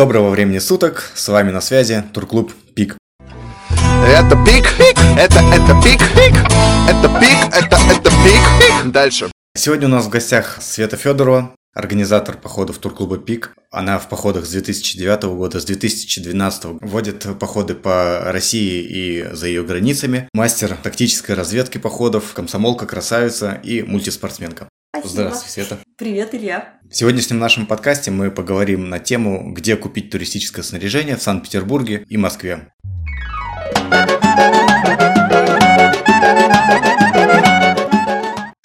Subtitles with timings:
[0.00, 2.96] Доброго времени суток, с вами на связи Турклуб Пик.
[4.06, 6.34] Это пик, пик, это, это пик, пик,
[6.88, 8.92] это пик, это, это пик, пик.
[8.92, 9.30] Дальше.
[9.54, 13.52] Сегодня у нас в гостях Света Федорова, организатор походов турклуба «Пик».
[13.70, 19.62] Она в походах с 2009 года, с 2012 вводит походы по России и за ее
[19.64, 20.30] границами.
[20.32, 24.66] Мастер тактической разведки походов, комсомолка, красавица и мультиспортсменка.
[24.92, 25.08] Спасибо.
[25.08, 25.78] Здравствуй, Света.
[25.96, 26.80] Привет, Илья.
[26.90, 32.16] В сегодняшнем нашем подкасте мы поговорим на тему, где купить туристическое снаряжение в Санкт-Петербурге и
[32.16, 32.72] Москве.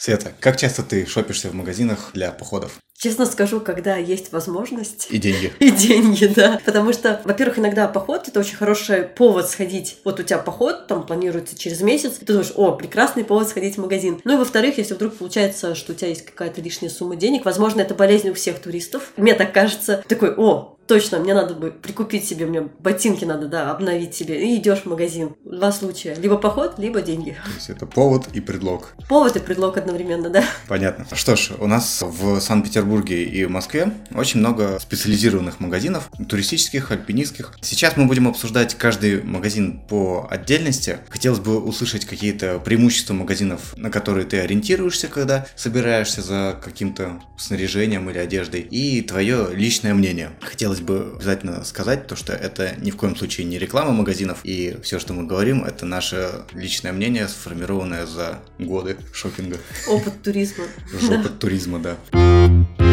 [0.06, 2.80] Света, как часто ты шопишься в магазинах для походов?
[2.96, 5.08] Честно скажу, когда есть возможность.
[5.10, 5.52] И деньги.
[5.60, 6.62] И деньги, да.
[6.64, 9.98] Потому что, во-первых, иногда поход это очень хороший повод сходить.
[10.06, 13.78] Вот у тебя поход, там планируется через месяц, и ты думаешь, о, прекрасный повод сходить
[13.78, 14.22] в магазин.
[14.24, 17.82] Ну и во-вторых, если вдруг получается, что у тебя есть какая-то лишняя сумма денег, возможно,
[17.82, 19.12] это болезнь у всех туристов.
[19.18, 23.72] Мне так кажется, такой, о, точно, мне надо бы прикупить себе, мне ботинки надо, да,
[23.72, 24.46] обновить себе.
[24.46, 25.36] И идешь в магазин.
[25.44, 26.16] Два случая.
[26.16, 27.38] Либо поход, либо деньги.
[27.46, 28.94] То есть это повод и предлог.
[29.10, 30.44] Повод и предлог одновременно, да.
[30.68, 31.06] Понятно.
[31.14, 37.54] Что ж, у нас в Санкт-Петербурге и в Москве очень много специализированных магазинов, туристических, альпинистских.
[37.62, 41.00] Сейчас мы будем обсуждать каждый магазин по отдельности.
[41.10, 48.10] Хотелось бы услышать какие-то преимущества магазинов, на которые ты ориентируешься, когда собираешься за каким-то снаряжением
[48.10, 50.32] или одеждой, и твое личное мнение.
[50.42, 54.40] Хотелось хотелось бы обязательно сказать, то, что это ни в коем случае не реклама магазинов,
[54.44, 59.58] и все, что мы говорим, это наше личное мнение, сформированное за годы шопинга.
[59.88, 60.66] Опыт туризма.
[61.10, 62.85] Опыт туризма, да.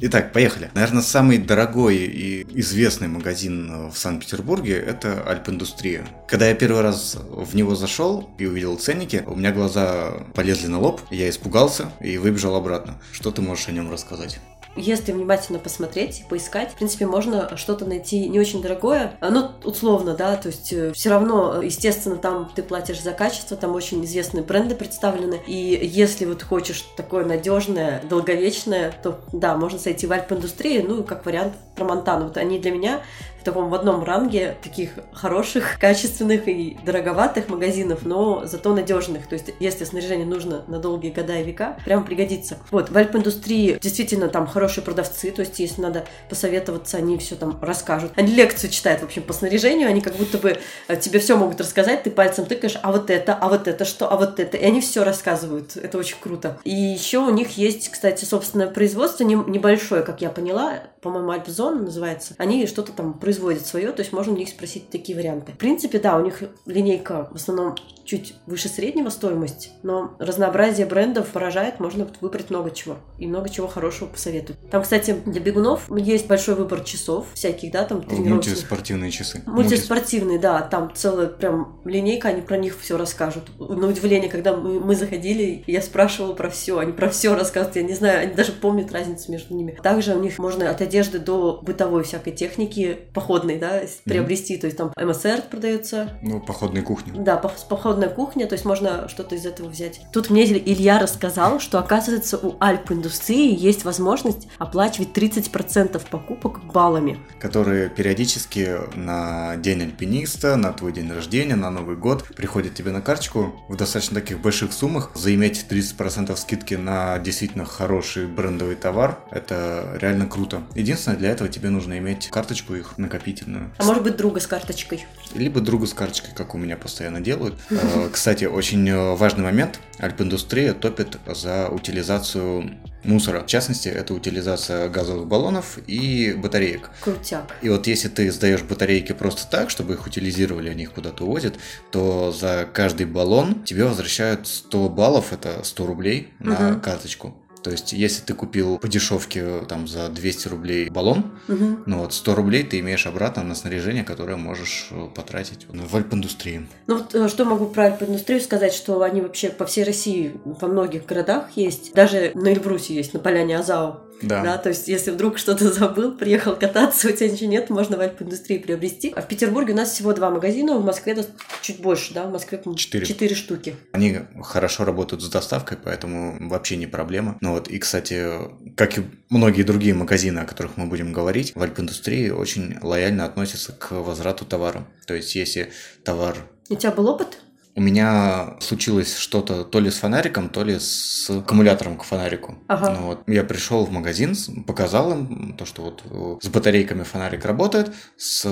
[0.00, 0.70] Итак, поехали.
[0.74, 6.06] Наверное, самый дорогой и известный магазин в Санкт-Петербурге– это Альпиндустрия.
[6.28, 10.78] Когда я первый раз в него зашел и увидел ценники, у меня глаза полезли на
[10.78, 13.00] лоб, я испугался и выбежал обратно.
[13.12, 14.38] Что ты можешь о нем рассказать?
[14.78, 20.14] Если внимательно посмотреть, поискать, в принципе, можно что-то найти не очень дорогое, а, ну, условно,
[20.14, 24.42] да, то есть э, все равно, естественно, там ты платишь за качество, там очень известные
[24.44, 30.84] бренды представлены, и если вот хочешь такое надежное, долговечное, то, да, можно зайти в альп-индустрию,
[30.86, 32.26] ну, как вариант про Монтану.
[32.26, 33.00] Вот они для меня
[33.40, 39.26] в таком в одном ранге таких хороших, качественных и дороговатых магазинов, но зато надежных.
[39.26, 42.58] То есть, если снаряжение нужно на долгие года и века, прям пригодится.
[42.70, 47.58] Вот, в альп-индустрии действительно там хорошие продавцы, то есть, если надо посоветоваться, они все там
[47.60, 48.12] расскажут.
[48.16, 51.60] Они лекцию читают, в общем, по снаряжению, они как будто бы э, тебе все могут
[51.60, 54.56] рассказать, ты пальцем тыкаешь, а вот это, а вот это что, а вот это.
[54.56, 55.76] И они все рассказывают.
[55.76, 56.58] Это очень круто.
[56.64, 62.34] И еще у них есть, кстати, собственное производство небольшое, как я поняла, по-моему, Альпзон называется.
[62.38, 65.52] Они что-то там производят свое, то есть можно у них спросить такие варианты.
[65.52, 67.74] В принципе, да, у них линейка в основном
[68.06, 72.96] чуть выше среднего стоимость, но разнообразие брендов поражает, можно выбрать много чего.
[73.18, 74.58] И много чего хорошего посоветовать.
[74.70, 78.54] Там, кстати, для бегунов есть большой выбор часов всяких, да, там тренировочных.
[78.54, 79.42] Мультиспортивные часы.
[79.44, 83.44] Мультиспортивные, да, там целая прям линейка, они про них все расскажут.
[83.58, 87.82] На удивление, когда мы, мы заходили, я спрашивала про все, они про все рассказывают, я
[87.82, 89.78] не знаю, они даже помнят разницу между ними.
[89.82, 94.60] Также у них можно от одежды до бытовой всякой техники, походной, да, приобрести, mm-hmm.
[94.60, 96.10] то есть там МСР продается.
[96.22, 97.12] Ну, походной кухни.
[97.14, 100.00] Да, походной народная кухня, то есть можно что-то из этого взять.
[100.12, 107.18] Тут мне Илья рассказал, что оказывается у Альп-индустрии есть возможность оплачивать 30% покупок баллами.
[107.40, 113.00] Которые периодически на день альпиниста, на твой день рождения, на Новый год приходят тебе на
[113.00, 115.10] карточку в достаточно таких больших суммах.
[115.14, 120.62] Заиметь 30% скидки на действительно хороший брендовый товар, это реально круто.
[120.74, 123.72] Единственное, для этого тебе нужно иметь карточку их накопительную.
[123.78, 125.06] А может быть друга с карточкой?
[125.34, 127.54] Либо друга с карточкой, как у меня постоянно делают.
[127.70, 129.80] Э, кстати, очень э, важный момент.
[129.98, 133.40] Альпиндустрия топит за утилизацию мусора.
[133.42, 136.90] В частности, это утилизация газовых баллонов и батареек.
[137.00, 137.56] Крутяк.
[137.62, 141.54] И вот если ты сдаешь батарейки просто так, чтобы их утилизировали, они их куда-то увозят,
[141.90, 146.80] то за каждый баллон тебе возвращают 100 баллов, это 100 рублей на угу.
[146.80, 147.34] карточку.
[147.68, 151.80] То есть, если ты купил по дешевке там за 200 рублей баллон, угу.
[151.84, 156.66] ну вот 100 рублей ты имеешь обратно на снаряжение, которое можешь э, потратить в альп-индустрии.
[156.86, 160.66] Ну вот э, что могу про альп-индустрию сказать, что они вообще по всей России во
[160.66, 161.92] многих городах есть.
[161.92, 164.00] Даже на Эльбрусе есть, на поляне Азау.
[164.22, 164.42] Да.
[164.42, 164.58] да.
[164.58, 168.58] То есть, если вдруг что-то забыл, приехал кататься, у тебя ничего нет, можно в альп-индустрии
[168.58, 169.12] приобрести.
[169.14, 171.16] А в Петербурге у нас всего два магазина, в Москве
[171.62, 173.06] чуть больше, да, в Москве четыре.
[173.06, 173.76] четыре штуки.
[173.92, 177.38] Они хорошо работают с доставкой, поэтому вообще не проблема.
[177.40, 178.30] Ну вот, и, кстати,
[178.76, 183.72] как и многие другие магазины, о которых мы будем говорить, в альп-индустрии очень лояльно относятся
[183.72, 184.86] к возврату товара.
[185.06, 185.70] То есть, если
[186.04, 186.36] товар...
[186.68, 187.38] У тебя был опыт?
[187.78, 192.58] У меня случилось что-то то ли с фонариком, то ли с аккумулятором к фонарику.
[192.66, 192.90] Ага.
[192.90, 194.34] Ну, вот, я пришел в магазин,
[194.66, 198.44] показал им то, что вот э, с батарейками фонарик работает, с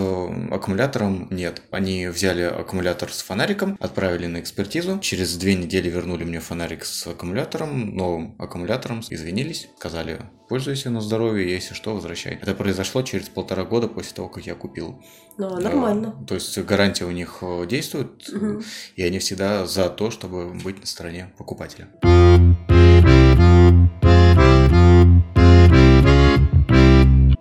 [0.53, 1.61] аккумулятором нет.
[1.73, 5.01] Они взяли аккумулятор с фонариком, отправили на экспертизу.
[5.01, 11.51] Через две недели вернули мне фонарик с аккумулятором, новым аккумулятором, извинились, сказали, пользуйся на здоровье,
[11.51, 12.35] если что, возвращай.
[12.41, 15.03] Это произошло через полтора года после того, как я купил.
[15.39, 16.15] Ну, нормально.
[16.23, 18.63] Э, То есть гарантия у них э, действует, Мгм.
[18.97, 21.89] и они всегда за то, чтобы быть на стороне покупателя.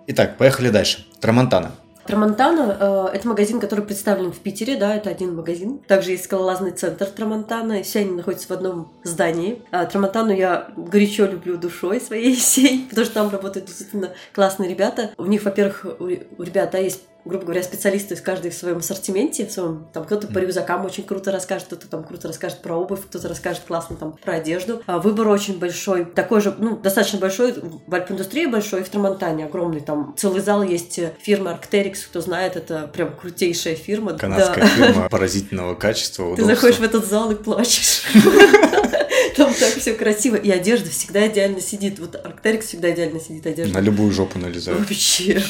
[0.08, 1.06] Итак, поехали дальше.
[1.20, 1.72] Трамонтана.
[2.06, 5.78] Трамонтана э, это магазин, который представлен в Питере, да, это один магазин.
[5.86, 9.62] Также есть скалолазный центр Трамонтана, и все они находятся в одном здании.
[9.70, 15.10] А Трамонтану я горячо люблю душой своей всей, потому что там работают действительно классные ребята.
[15.16, 16.06] У них, во-первых, у,
[16.42, 20.28] ребят, да, есть грубо говоря, специалисты из каждый в своем ассортименте, в своем, там кто-то
[20.28, 24.16] по рюкзакам очень круто расскажет, кто-то там круто расскажет про обувь, кто-то расскажет классно там
[24.22, 24.82] про одежду.
[24.86, 27.54] А выбор очень большой, такой же, ну, достаточно большой,
[27.86, 32.20] в альп-индустрии большой, и в Трамонтане огромный, там целый зал есть э, фирма Arcteryx, кто
[32.20, 34.14] знает, это прям крутейшая фирма.
[34.14, 34.68] Канадская Да.
[34.68, 36.54] фирма поразительного качества, Ты удобства.
[36.54, 38.02] заходишь в этот зал и плачешь.
[39.36, 40.36] Там так все красиво.
[40.36, 41.98] И одежда всегда идеально сидит.
[41.98, 43.74] Вот Arcteryx всегда идеально сидит одежда.
[43.74, 44.80] На любую жопу налезают.
[44.80, 45.42] Вообще.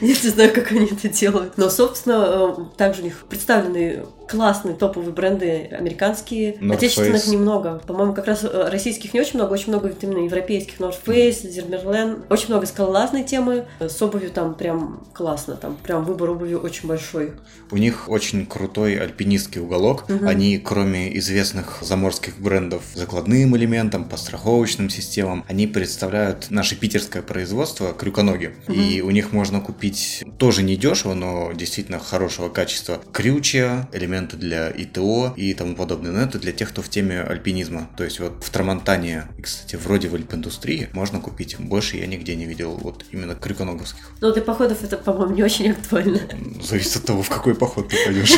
[0.00, 1.17] Я не знаю, как они это делают.
[1.56, 6.54] Но, собственно, э, также у них представлены классные топовые бренды американские.
[6.54, 7.30] North Отечественных Face.
[7.30, 7.82] немного.
[7.86, 10.78] По-моему, как раз э, российских не очень много, очень много именно европейских.
[10.78, 12.24] North Face, Zimmermann.
[12.28, 13.66] Очень много скалолазной темы.
[13.80, 15.56] С обувью там прям классно.
[15.56, 17.32] Там прям выбор обуви очень большой.
[17.70, 20.04] У них очень крутой альпинистский уголок.
[20.22, 27.92] Они, кроме известных заморских брендов закладным элементам, по страховочным системам, они представляют наше питерское производство
[27.92, 28.54] крюконоги.
[28.68, 35.34] И у них можно купить тоже недешево, но действительно хорошего качества крючья, элементы для ИТО
[35.36, 36.12] и тому подобное.
[36.12, 37.88] Но это для тех, кто в теме альпинизма.
[37.96, 41.56] То есть вот в Трамонтане, и, кстати, вроде в альп-индустрии, можно купить.
[41.58, 44.10] Больше я нигде не видел вот именно крюконоговских.
[44.20, 46.20] Но для походов это, по-моему, не очень актуально.
[46.62, 48.34] Зависит от того, в какой поход ты пойдешь.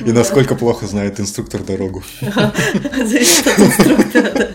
[0.06, 2.02] И насколько плохо знает инструктор дорогу.
[2.20, 4.48] Зависит от инструктора.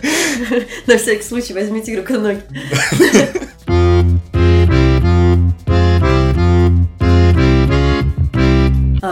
[0.87, 2.41] На всякий случай возьмите крюконоги.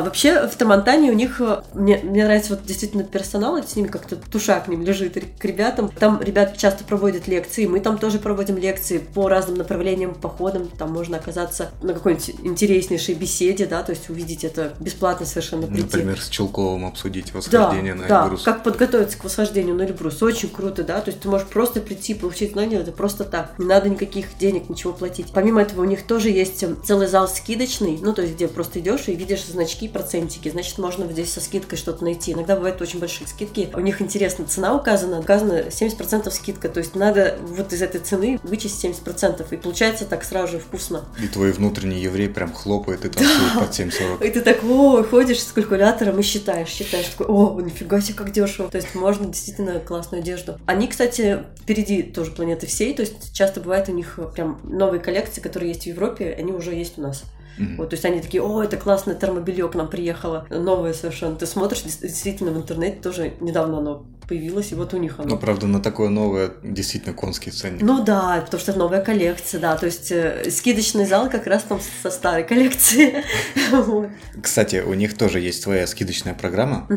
[0.02, 3.86] А вообще в Тамантане у них, э, мне, мне нравится вот действительно персонал, с ними
[3.86, 5.90] как-то душа к ним лежит, к ребятам.
[5.90, 10.68] Там ребята часто проводят лекции, мы там тоже проводим лекции по разным направлениям, походам.
[10.70, 15.84] Там можно оказаться на какой-нибудь интереснейшей беседе, да, то есть увидеть это бесплатно совершенно прийти.
[15.84, 18.42] Например, с Челковым обсудить восхождение на да, Эльбрус.
[18.42, 20.24] как подготовиться к восхождению на Эльбрус.
[20.24, 23.54] Очень круто, да, то есть ты можешь просто прийти, получить знания, это просто так.
[23.60, 25.28] Не надо никаких денег, ничего платить.
[25.32, 28.80] Помимо этого у них тоже есть э, целый зал скидочный, ну, то есть где просто
[28.80, 32.34] идешь и видишь значки, процентики, значит, можно здесь со скидкой что-то найти.
[32.34, 33.70] Иногда бывают очень большие скидки.
[33.74, 38.40] У них интересно, цена указана, указана 70% скидка, то есть надо вот из этой цены
[38.44, 41.06] вычесть 70%, и получается так сразу же вкусно.
[41.22, 44.28] И твой внутренний еврей прям хлопает и танцует под 7.40.
[44.28, 48.32] И ты так, о, ходишь с калькулятором и считаешь, считаешь, такой, о, нифига себе, как
[48.32, 48.70] дешево.
[48.70, 50.58] То есть можно действительно классную одежду.
[50.66, 55.42] Они, кстати, впереди тоже планеты всей, то есть часто бывает у них прям новые коллекции,
[55.42, 57.24] которые есть в Европе, они уже есть у нас.
[57.58, 57.78] Мгм.
[57.78, 61.36] Вот, то есть они такие, о, это классное термобелье к нам приехало, новое совершенно.
[61.36, 65.28] Ты смотришь, действительно в интернете тоже недавно оно появилось, и вот у них оно.
[65.32, 67.82] Но, правда, на такое новое действительно конский ценник.
[67.82, 71.82] Ну да, потому что новая коллекция, да, то есть э, скидочный зал как раз там
[72.02, 73.26] со старой коллекции.
[74.42, 76.88] Кстати, у них тоже есть своя скидочная программа.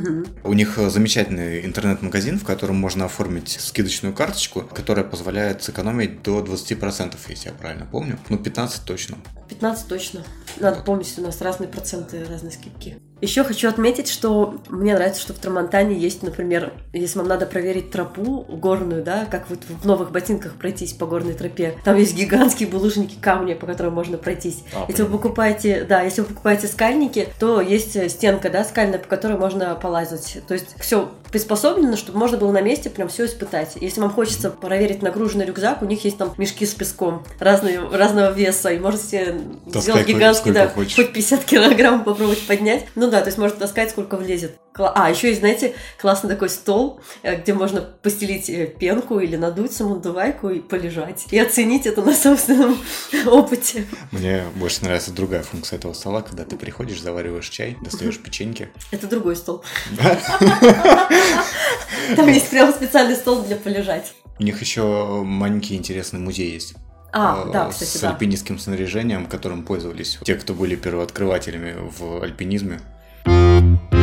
[0.44, 7.16] У них замечательный интернет-магазин, в котором можно оформить скидочную карточку, которая позволяет сэкономить до 20%,
[7.28, 8.16] если я правильно помню.
[8.28, 9.16] Ну, 15 точно.
[9.48, 10.24] 15 точно.
[10.60, 12.96] Надо помнить, у нас разные проценты, разные скидки.
[13.24, 17.90] Еще хочу отметить, что мне нравится, что в Трамонтане есть, например, если вам надо проверить
[17.90, 22.68] тропу горную, да, как вот в новых ботинках пройтись по горной тропе, там есть гигантские
[22.68, 24.62] булыжники камня, по которым можно пройтись.
[24.74, 29.08] А, если вы покупаете, да, если вы покупаете скальники, то есть стенка, да, скальная, по
[29.08, 30.42] которой можно полазить.
[30.46, 33.72] То есть все приспособлено, чтобы можно было на месте прям все испытать.
[33.80, 38.30] Если вам хочется проверить нагруженный рюкзак, у них есть там мешки с песком разные, разного
[38.30, 40.94] веса, и можете Таскай сделать гигантский, да, хочешь.
[40.94, 42.84] хоть 50 килограмм попробовать поднять.
[42.94, 44.58] Ну да, то есть можно таскать сколько влезет.
[44.76, 49.72] А, еще есть, знаете, классный такой стол, э, где можно постелить э, пенку или надуть
[49.72, 51.26] самодувайку и полежать.
[51.30, 52.76] И оценить это на собственном
[53.26, 53.86] опыте.
[54.10, 58.68] Мне больше нравится другая функция этого стола, когда ты приходишь, завариваешь чай, достаешь печеньки.
[58.90, 59.62] Это другой стол.
[62.16, 64.12] Там есть прям специальный стол для полежать.
[64.40, 66.74] У них еще маленький интересный музей есть.
[67.16, 72.80] А, э, да, кстати, С альпинистским снаряжением, которым пользовались те, кто были первооткрывателями в альпинизме.
[73.54, 73.93] thank you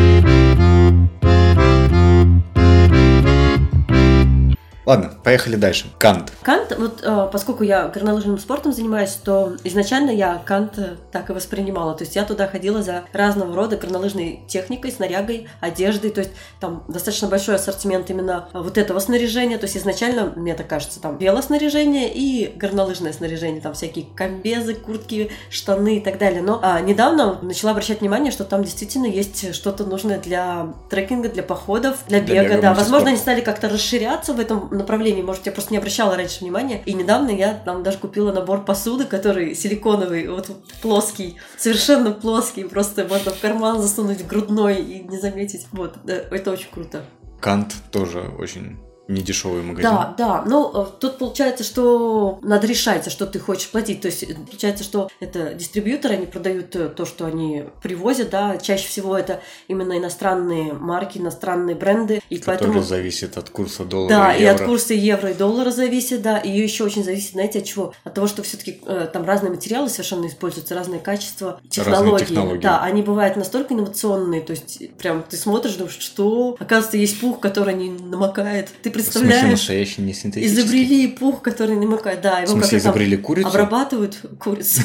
[4.91, 5.85] Ладно, поехали дальше.
[5.99, 6.33] Кант.
[6.41, 11.33] Кант, вот э, поскольку я горнолыжным спортом занимаюсь, то изначально я Кант э, так и
[11.33, 11.93] воспринимала.
[11.93, 16.09] То есть я туда ходила за разного рода горнолыжной техникой, снарягой, одеждой.
[16.11, 19.57] То есть там достаточно большой ассортимент именно вот этого снаряжения.
[19.57, 23.61] То есть изначально, мне так кажется, там велоснаряжение и горнолыжное снаряжение.
[23.61, 26.41] Там всякие комбезы, куртки, штаны и так далее.
[26.41, 31.43] Но а, недавно начала обращать внимание, что там действительно есть что-то нужное для трекинга, для
[31.43, 32.55] походов, для, Для бега.
[32.55, 33.07] бега, Да, возможно, мотоспорта.
[33.07, 35.21] они стали как-то расширяться в этом направлении.
[35.21, 36.81] Может, я просто не обращала раньше внимания.
[36.85, 42.63] И недавно я там даже купила набор посуды, который силиконовый, вот плоский, совершенно плоский.
[42.63, 45.67] Просто можно в карман засунуть грудной и не заметить.
[45.71, 47.03] Вот, да, это очень круто.
[47.39, 48.77] Кант тоже очень
[49.11, 49.89] недешевый магазин.
[49.89, 50.43] Да, да.
[50.45, 54.01] Ну, э, тут получается, что надо решать, что ты хочешь платить.
[54.01, 58.57] То есть, э, получается, что это дистрибьюторы, они продают э, то, что они привозят, да.
[58.57, 62.21] Чаще всего это именно иностранные марки, иностранные бренды.
[62.29, 62.81] И Который поэтому...
[62.83, 64.65] зависит от курса доллара Да, и и от евро.
[64.65, 67.93] курса евро и доллара зависит, да, и еще очень зависит, знаете, от чего?
[68.03, 68.81] От того, что все-таки
[69.13, 72.25] там разные материалы совершенно используются, разные качества, технологии.
[72.25, 72.61] технологии.
[72.61, 76.55] Да, они бывают настолько инновационные, то есть прям ты смотришь, думаешь, что?
[76.59, 78.69] Оказывается, есть пух, который не намокает.
[78.81, 79.51] Ты В смысле представляешь?
[79.59, 80.61] настоящий, не синтетический?
[80.63, 82.21] Изобрели пух, который не намокает.
[82.21, 83.47] Да, В его смысле, как-то там изобрели курицу?
[83.47, 84.81] обрабатывают курицу.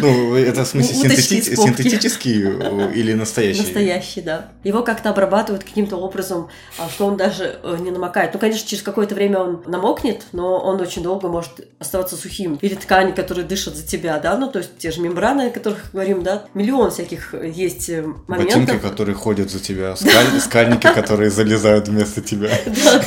[0.00, 3.62] Ну, это в смысле синтетический э, или настоящий?
[3.62, 4.48] Настоящий, да.
[4.64, 8.34] Его как-то обрабатывают каким-то образом, а, что он даже э, не намокает.
[8.34, 12.58] Ну, конечно, через какое-то время он намокнет, но он очень долго может оставаться сухим.
[12.60, 15.90] Или ткани, которые дышат за тебя, да, ну, то есть те же мембраны, о которых
[15.92, 18.82] говорим, да, миллион всяких э, есть э, Ботинки, моментов.
[18.82, 22.50] которые ходят за тебя, скаль- скальники, которые залезают вместо тебя.
[22.66, 23.04] Да, да.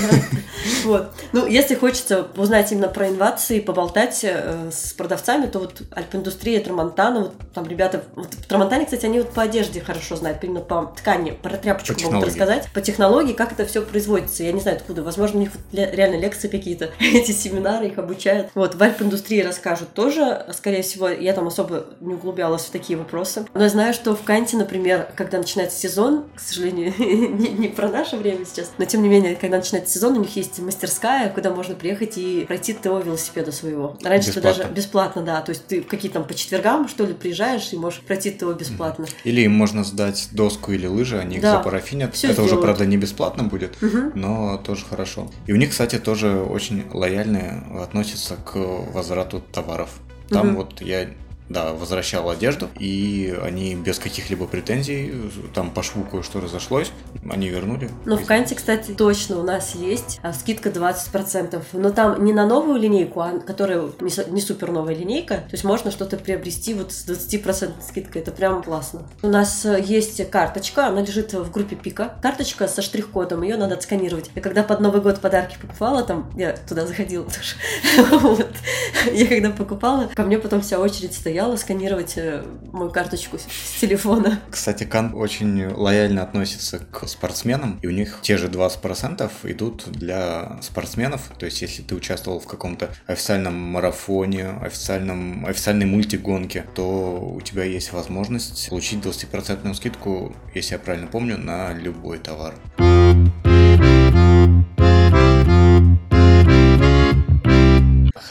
[0.84, 1.12] Вот.
[1.34, 7.22] Ну, если хочется узнать именно про инновации, поболтать э, с продавцами, то вот Альпиндустрия, Трамонтана,
[7.22, 10.94] вот там ребята, вот в Трамонтане, кстати, они вот по одежде хорошо знают, именно по
[10.98, 14.44] ткани, про тряпочку По могут рассказать, по технологии, как это все производится.
[14.44, 18.50] Я не знаю откуда, возможно, у них вот реально лекции какие-то, эти семинары их обучают.
[18.56, 23.46] Вот, в Альпиндустрии расскажут тоже, скорее всего, я там особо не углублялась в такие вопросы.
[23.54, 27.88] Но я знаю, что в Канте, например, когда начинается сезон, к сожалению, не, не про
[27.88, 31.50] наше время сейчас, но тем не менее, когда начинается сезон, у них есть мастерская, куда
[31.52, 33.98] можно приехать и пройти ТО велосипеда своего.
[34.04, 34.64] Раньше Бесплатно.
[34.64, 38.02] даже бесплатно, да, то есть ты какие там по четвергам, что ли, приезжаешь и можешь
[38.02, 39.06] пройти ТО бесплатно.
[39.24, 41.58] Или им можно сдать доску или лыжи, они их Да.
[41.58, 42.14] запарафинят.
[42.16, 42.66] Всё Это уже, сделают.
[42.66, 44.12] правда, не бесплатно будет, Мгм.
[44.16, 45.32] но тоже хорошо.
[45.48, 49.90] И у них, кстати, тоже очень лояльные относятся к возврату товаров.
[50.30, 50.56] Там Мгм.
[50.58, 51.08] вот я
[51.50, 55.14] да, возвращал одежду, и они без каких-либо претензий,
[55.54, 56.92] там по шву кое-что разошлось,
[57.30, 57.90] они вернули.
[58.06, 61.62] Но в Канте, кстати, точно у нас есть а, скидка 20%.
[61.74, 65.36] Но там не на новую линейку, а которая не, су- не супер новая линейка.
[65.36, 68.22] То есть можно что-то приобрести вот с 20% скидкой.
[68.22, 69.04] Это прям классно.
[69.22, 72.16] У нас э, есть карточка, она лежит в группе Пика.
[72.22, 74.32] Карточка со штрих-кодом, ее надо отсканировать.
[74.36, 78.48] Я когда под Новый год подарки покупала, там, я туда заходила тоже.
[79.14, 84.40] Я когда покупала, ко мне потом вся очередь стояла сканировать э, мою карточку с телефона.
[84.50, 90.60] Кстати, Кан очень лояльно относится к спортсменам, и у них те же 20% идут для
[90.62, 91.22] спортсменов.
[91.38, 97.64] То есть, если ты участвовал в каком-то официальном марафоне, официальном, официальной мультигонке, то у тебя
[97.64, 102.54] есть возможность получить 20% скидку, если я правильно помню, на любой товар.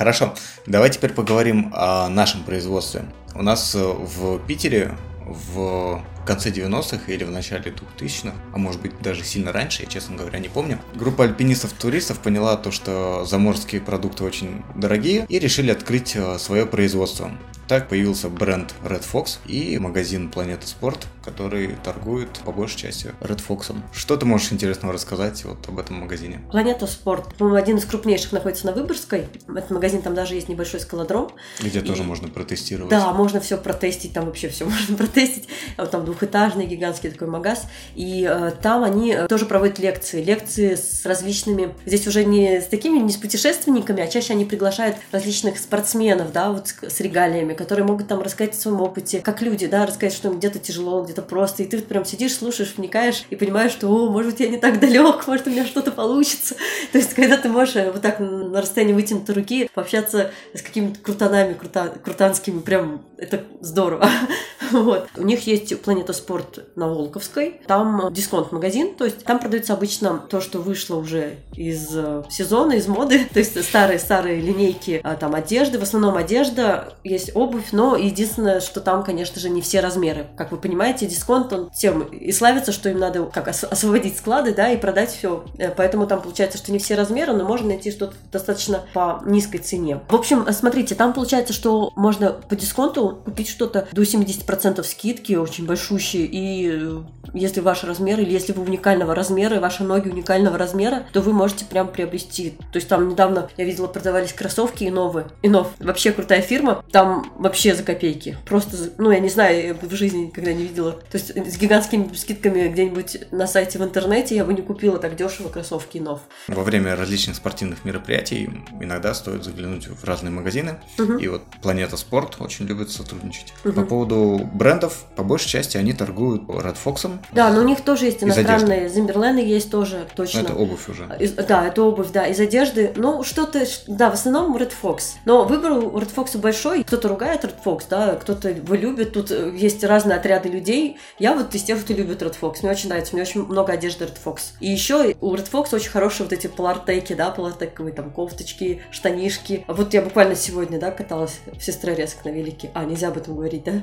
[0.00, 0.32] Хорошо,
[0.66, 3.04] давай теперь поговорим о нашем производстве.
[3.34, 8.98] У нас э, в Питере в конце 90-х или в начале 2000-х, а может быть
[9.02, 14.24] даже сильно раньше, я, честно говоря, не помню, группа альпинистов-туристов поняла то, что заморские продукты
[14.24, 17.30] очень дорогие и решили открыть э, свое производство.
[17.70, 23.40] Так появился бренд Red Fox и магазин Планета Спорт, который торгует по большей части Red
[23.46, 23.72] Fox.
[23.92, 26.40] Что ты можешь интересного рассказать вот об этом магазине?
[26.50, 29.28] Планета Спорт, по-моему, один из крупнейших находится на Выборгской.
[29.46, 31.30] Этот магазин, там даже есть небольшой скалодром.
[31.60, 32.90] Где И- тоже можно протестировать.
[32.90, 35.48] Да, можно все протестить, там вообще все можно протестить.
[35.78, 37.68] Вот Там двухэтажный гигантский такой магаз.
[37.94, 40.24] И э, там они э, тоже проводят лекции.
[40.24, 41.72] Лекции с различными...
[41.86, 46.50] Здесь уже не с такими, не с путешественниками, а чаще они приглашают различных спортсменов, да,
[46.50, 50.28] вот с регалиями, которые могут там рассказать о своем опыте, как люди, да, рассказать, что
[50.28, 51.62] им где-то тяжело, где-то просто.
[51.62, 54.80] И ты прям сидишь, слушаешь, вникаешь и понимаешь, что, о, может быть, я не так
[54.80, 56.54] далек, может, у меня что-то получится.
[56.92, 61.00] То есть, когда ты можешь э, вот так на расстоянии вытянутой руки пообщаться с какими-то
[61.00, 64.08] крутанами, крута- крутанскими, прям это здорово.
[64.80, 65.08] Вот.
[65.16, 67.60] У них есть Планета Спорт на Волковской.
[67.66, 72.86] Там дисконт-магазин, то есть там продается обычно то, что вышло уже из э, сезона, из
[72.86, 78.60] моды, то есть старые-старые линейки а, там одежды, в основном одежда, есть обувь, но единственное,
[78.60, 80.26] что там, конечно же, не все размеры.
[80.36, 84.70] Как вы понимаете, дисконт, он тем и славится, что им надо как освободить склады, да,
[84.70, 85.44] и продать все.
[85.58, 89.58] Э, поэтому там получается, что не все размеры, но можно найти что-то достаточно по низкой
[89.58, 90.00] цене.
[90.08, 95.66] В общем, смотрите, там получается, что можно по дисконту купить что-то до 70% скидки, очень
[95.66, 97.02] большущие, и э,
[97.34, 101.32] если ваш размер, или если вы уникального размера, и ваши ноги уникального размера, то вы
[101.32, 102.50] можете прям приобрести.
[102.72, 105.26] То есть там недавно я видела, продавались кроссовки и новые.
[105.42, 105.72] Инов.
[105.78, 106.84] Вообще крутая фирма.
[106.90, 108.36] Там вообще за копейки.
[108.46, 110.92] Просто, ну, я не знаю, я в жизни никогда не видела.
[110.92, 115.16] То есть с гигантскими скидками где-нибудь на сайте в интернете я бы не купила так
[115.16, 116.20] дешево кроссовки Инов.
[116.48, 118.50] Во время различных спортивных мероприятий
[118.80, 120.78] иногда стоит заглянуть в разные магазины.
[120.98, 121.14] Угу.
[121.18, 123.52] И вот Планета Спорт очень любит сотрудничать.
[123.64, 123.72] Угу.
[123.72, 127.10] По поводу брендов, по большей части они торгуют Red Fox.
[127.32, 128.88] Да, но у них тоже есть иностранные.
[128.88, 130.42] Зимберлены есть тоже, точно.
[130.42, 131.08] Но это обувь уже.
[131.18, 132.26] Из, да, это обувь, да.
[132.26, 135.14] Из одежды, ну, что-то, да, в основном Red Fox.
[135.24, 136.84] Но выбор у Red Fox большой.
[136.84, 139.12] Кто-то ругает Red Fox, да, кто-то его любит.
[139.12, 140.98] Тут э, есть разные отряды людей.
[141.18, 142.58] Я вот из тех, кто любит Red Fox.
[142.62, 144.52] Мне очень нравится, мне очень много одежды Red Fox.
[144.60, 149.64] И еще у Red Fox очень хорошие вот эти полартеки, да, полартековые там кофточки, штанишки.
[149.66, 152.70] А вот я буквально сегодня, да, каталась в Сестрорецк на велике.
[152.74, 153.82] А, нельзя об этом говорить, да?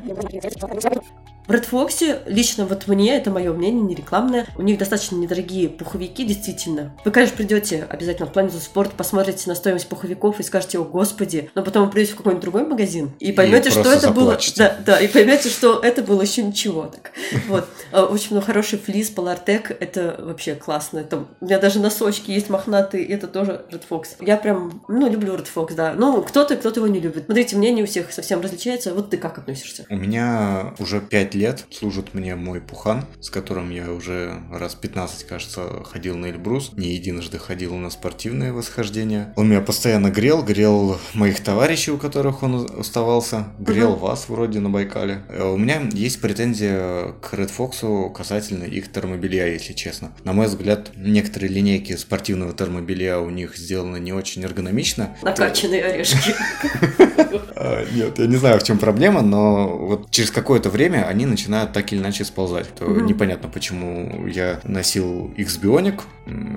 [0.60, 1.02] 手感就是要这
[1.48, 5.70] В Red Fox, лично вот мне, это мое мнение, не рекламное, у них достаточно недорогие
[5.70, 6.94] пуховики, действительно.
[7.06, 11.50] Вы, конечно, придете обязательно в Планету Спорт, посмотрите на стоимость пуховиков и скажете, о господи,
[11.56, 14.62] но потом вы придете в какой-нибудь другой магазин и поймете, и что это заплачете.
[14.62, 14.70] было...
[14.86, 16.88] Да, да, и поймете, что это было еще ничего.
[16.88, 17.12] Так.
[17.48, 17.66] Вот.
[17.94, 21.00] А, очень много хороший флис, Полартек, это вообще классно.
[21.00, 21.28] Это...
[21.40, 24.08] У меня даже носочки есть мохнатые, это тоже Red Fox.
[24.20, 25.94] Я прям, ну, люблю Red Fox, да.
[25.94, 27.24] Ну, кто-то, кто-то его не любит.
[27.26, 28.94] Смотрите, мнение у всех совсем различается.
[28.94, 29.86] Вот ты как относишься?
[29.90, 35.24] У меня уже 5 лет служит мне мой пухан, с которым я уже раз 15,
[35.26, 36.72] кажется, ходил на Эльбрус.
[36.74, 39.34] Не единожды ходил на спортивные восхождения.
[39.36, 44.08] Он меня постоянно грел, грел моих товарищей, у которых он оставался, грел угу.
[44.08, 45.24] вас вроде на Байкале.
[45.30, 50.12] Э, у меня есть претензия к Red Fox касательно их термобелья, если честно.
[50.24, 55.16] На мой взгляд, некоторые линейки спортивного термобелья у них сделаны не очень эргономично.
[55.22, 56.34] Накачанные орешки.
[57.60, 61.74] А, нет, я не знаю, в чем проблема, но вот через какое-то время они начинают
[61.74, 62.74] так или иначе сползать.
[62.76, 63.02] То угу.
[63.02, 66.02] Непонятно, почему я носил X Bionic.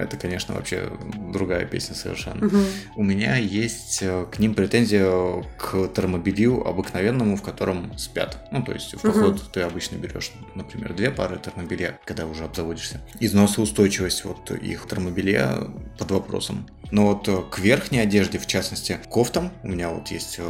[0.00, 0.90] Это, конечно, вообще
[1.32, 2.46] другая песня совершенно.
[2.46, 2.56] Угу.
[2.96, 8.48] У меня есть э, к ним претензия к термобелью обыкновенному, в котором спят.
[8.50, 9.42] Ну, то есть в поход угу.
[9.52, 13.00] ты обычно берешь, например, две пары термобелья, когда уже обзаводишься.
[13.20, 16.66] Износоустойчивость вот их термобелья под вопросом.
[16.90, 20.48] Но вот э, к верхней одежде, в частности, кофтам, у меня вот есть э,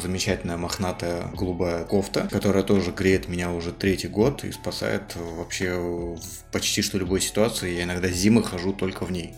[0.00, 6.52] замечательная мохнатая голубая кофта, которая тоже греет меня уже третий год и спасает вообще в
[6.52, 7.76] почти что любой ситуации.
[7.76, 9.34] Я иногда зимы хожу только в ней.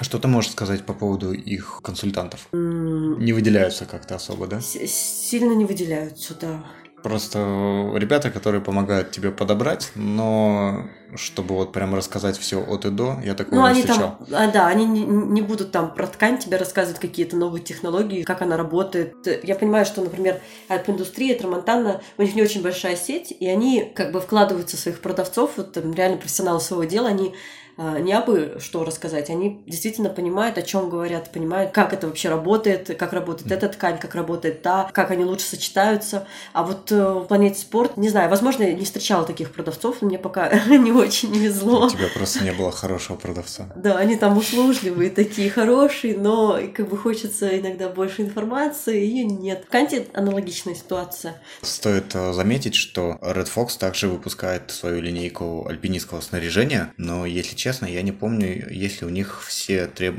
[0.00, 2.48] Что ты можешь сказать по поводу их консультантов?
[2.52, 4.60] Не выделяются как-то особо, да?
[4.60, 6.64] С сильно не выделяются, да.
[7.02, 13.18] Просто ребята, которые помогают тебе подобрать, но чтобы вот прям рассказать все от и до,
[13.24, 14.16] я такого ну, не они встречал.
[14.18, 18.22] Там, а, да, они не, не будут там про ткань тебе рассказывать какие-то новые технологии,
[18.22, 19.14] как она работает.
[19.42, 24.12] Я понимаю, что, например, альп-индустрия, Трамонтана, у них не очень большая сеть, и они как
[24.12, 27.34] бы вкладываются в своих продавцов, вот там, реально профессионалы своего дела, они
[27.76, 32.96] не абы что рассказать, они действительно понимают, о чем говорят, понимают, как это вообще работает,
[32.98, 36.26] как работает эта ткань, как работает та, как они лучше сочетаются.
[36.52, 40.18] А вот э, в планете спорт, не знаю, возможно, я не встречала таких продавцов, мне
[40.18, 41.86] пока не очень везло.
[41.86, 43.72] У тебя просто не было хорошего продавца.
[43.82, 49.64] Да, они там услужливые, такие хорошие, но как бы хочется иногда больше информации, ее нет.
[49.66, 51.40] В Канте аналогичная ситуация.
[51.62, 57.86] Стоит э, заметить, что Red Fox также выпускает свою линейку альпинистского снаряжения, но если честно,
[57.86, 60.16] я не помню, есть ли у них все, треб...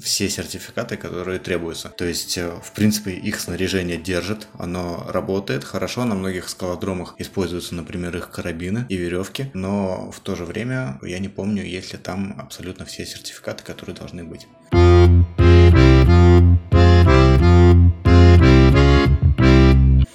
[0.00, 1.90] все сертификаты, которые требуются.
[1.90, 7.76] То есть, э, в принципе, их снаряжение держит, оно работает хорошо, на многих скалодромах используются,
[7.76, 12.00] например, их карабины и веревки, но в то же время я не помню, есть ли
[12.00, 14.48] там абсолютно все сертификаты, которые должны быть.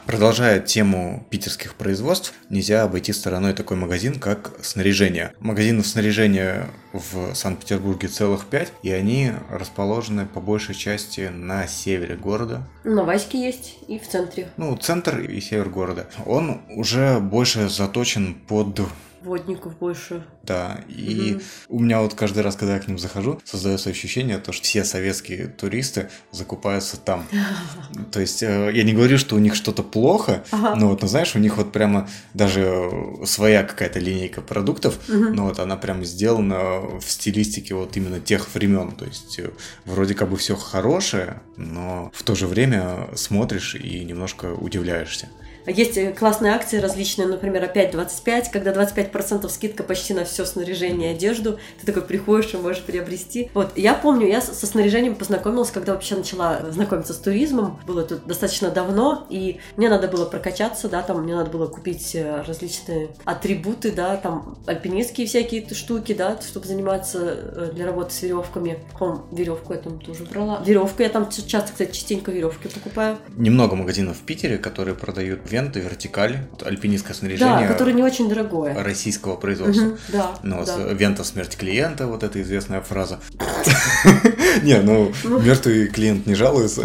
[0.08, 5.34] Продолжая тему питерских производств, нельзя обойти стороной такой магазин, как снаряжение.
[5.42, 12.66] Магазинов снаряжения в Санкт-Петербурге целых пять, и они расположены по большей части на севере города.
[12.86, 14.48] На Ваське есть и в центре.
[14.56, 16.08] Ну, центр и север города.
[16.26, 18.80] Он уже больше заточен под
[19.22, 20.24] водников больше.
[20.44, 21.42] Да, и Мгм.
[21.70, 24.84] у меня вот каждый раз, когда я к ним захожу, создается ощущение, то, что все
[24.84, 27.26] советские туристы закупаются там.
[28.12, 30.76] То есть э, я не говорю, что у них что-то плохо, Ага.
[30.76, 32.90] но вот, ну, знаешь, у них вот прямо даже
[33.26, 38.92] своя какая-то линейка продуктов, но вот она прям сделана в стилистике вот именно тех времен.
[38.92, 39.50] То есть э,
[39.86, 45.30] вроде как бы все хорошее, но в то же время смотришь и немножко удивляешься.
[45.68, 51.12] Есть э, классные акции различные, например, опять 25, когда 25% скидка почти на все снаряжение
[51.12, 51.60] и одежду.
[51.80, 53.52] Ты такой приходишь и можешь приобрести.
[53.54, 57.80] Вот, я помню, я со снаряжением познакомилась, когда вообще начала знакомиться с туризмом.
[57.86, 62.16] Было это достаточно давно, и мне надо было прокачаться, да, там мне надо было купить
[62.16, 68.22] э, различные атрибуты, да, там альпинистские всякие штуки, да, чтобы заниматься э, для работы с
[68.22, 68.80] веревками.
[68.98, 70.62] Пом, веревку я там тоже брала.
[70.66, 73.18] Веревку я там часто, кстати, частенько веревки покупаю.
[73.36, 78.76] Немного магазинов в Питере, которые продают венты, вертикаль, альпинистское снаряжение Да, которое не очень дорогое.
[78.84, 79.86] российского производства.
[79.86, 80.78] Мгм, да, Ну, да.
[80.94, 83.20] вента смерть клиента, вот эта известная фраза.
[84.62, 85.40] Не, ну, Ну.
[85.40, 86.84] мертвый клиент не жалуется.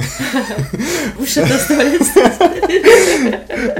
[1.18, 2.00] Уши доставить.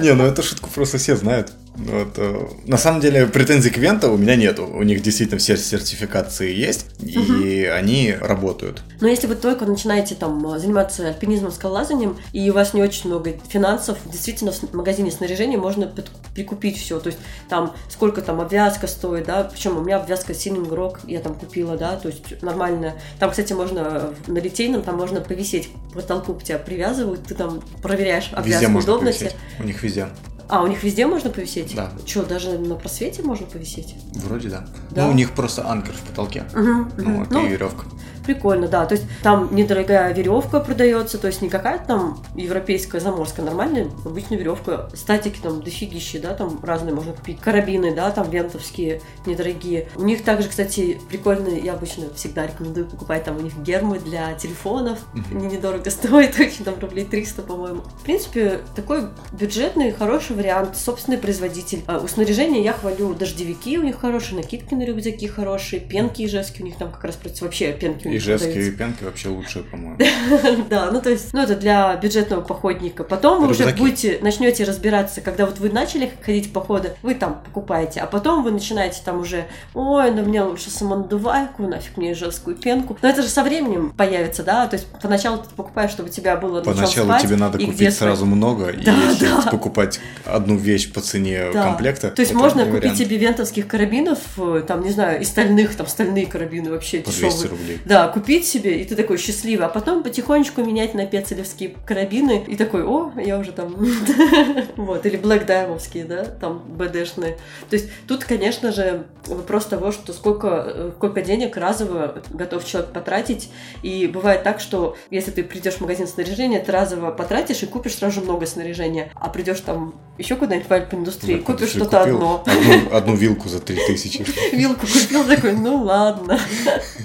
[0.02, 1.52] Не, ну эту шутку просто все знают.
[1.75, 4.67] Вот, э, на самом деле претензий к Вента у меня нету.
[4.67, 8.83] У них действительно все сертификации есть, и они работают.
[9.01, 13.33] Но если вы только начинаете там заниматься альпинизмом, скалолазанием, и у вас не очень много
[13.49, 17.01] финансов, действительно в магазине снаряжения можно пит- прикупить все.
[17.01, 21.21] То есть там сколько там обвязка стоит, да, причем у меня обвязка Сининг Рок я
[21.21, 22.95] там купила, да, то есть нормально.
[23.19, 27.63] Там, кстати, можно на литейном, там можно повисеть к потолку, к тебя привязывают, ты там
[27.83, 29.25] проверяешь обвязку удобности.
[29.25, 29.39] повисеть.
[29.59, 30.09] У них везде.
[30.53, 31.75] А, у них везде можно повисеть?
[31.75, 31.91] Да.
[32.05, 33.95] Что, даже на просвете можно повисеть?
[34.17, 34.67] Вроде да.
[34.91, 35.07] Да?
[35.07, 36.45] Ну, у них просто анкер в потолке.
[36.53, 37.87] Мгм, Ну, вот, Ну, и веревка.
[38.25, 38.87] Прикольно, да.
[38.87, 44.39] То есть там недорогая веревка продается, то есть не какая-то там европейская заморская, нормальная обычная
[44.39, 44.89] веревка.
[44.95, 47.41] Статики там дофигищи, да, там разные можно купить.
[47.41, 49.89] Карабины, да, там вентовские, недорогие.
[49.97, 54.33] У них также, кстати, прикольные, я обычно всегда рекомендую покупать там у них гермы для
[54.35, 54.99] телефонов.
[55.31, 57.81] Они недорого стоят, очень там рублей 300, по-моему.
[58.01, 61.83] В принципе, такой бюджетный, хороший вариант, собственный производитель.
[61.87, 66.63] А у снаряжения я хвалю дождевики, у них хорошие, накидки на рюкзаки хорошие, пенки ижевские
[66.65, 68.79] у них там как раз против- вообще пенки у них Ижевские продаются.
[68.79, 69.98] пенки вообще лучшие, по-моему.
[70.70, 73.05] Да, ну то есть, ну это для бюджетного походника.
[73.05, 77.42] Потом вы уже будете, начнете разбираться, когда вот вы начали ходить в походы, вы там
[77.44, 82.57] покупаете, а потом вы начинаете там уже, ой, ну мне лучше самонадувайку, нафиг мне ижевскую
[82.57, 82.96] пенку.
[83.03, 86.37] Но это же со временем появится, да, то есть поначалу ты покупаешь, чтобы у тебя
[86.37, 91.01] было Поначалу спать тебе надо и купить сразу много, и если покупать одну вещь по
[91.01, 95.75] цене комплекта, То есть можно купить себе вентовских карабинов, э, там, не знаю, и стальных,
[95.75, 97.51] там, стальные карабины вообще по 200 дешевые.
[97.51, 97.81] рублей.
[97.85, 102.57] Да, купить себе, и ты такой счастливый, а потом потихонечку менять на пецелевские карабины, и
[102.57, 103.75] такой, о, я уже там,
[104.77, 107.38] вот, или Black Diamondские, да, там, БДшные.
[107.69, 112.93] То есть тут, конечно же, вопрос того, что сколько, э, сколько денег разово готов человек
[112.93, 113.51] потратить,
[113.83, 117.97] и бывает так, что если ты придешь в магазин снаряжения, ты разово потратишь и купишь
[117.97, 122.45] сразу же много снаряжения, а придешь там еще куда-нибудь в альпиндустрии, Да, купишь что-то одно.
[122.47, 124.25] Одну, одну вилку за 3000.
[124.53, 126.38] Вилку купил, такой, ну ладно.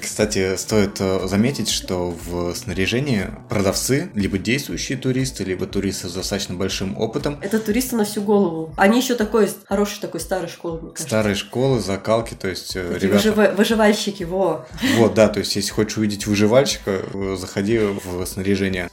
[0.02, 6.56] Кстати, стоит э, заметить, что в снаряжении продавцы, либо действующие туристы, либо туристы с достаточно
[6.56, 8.74] большим опытом, Это туристы на всю голову.
[8.78, 11.04] Они еще такой хороший такой старой школы, мне кажется.
[11.08, 13.30] старой школы, закалки, то есть э, Такие ребята...
[13.30, 14.66] выжива- выживальщики, во.
[14.98, 18.90] Вот, да, то есть если хочешь увидеть выживальщика, э, заходи в снаряжение.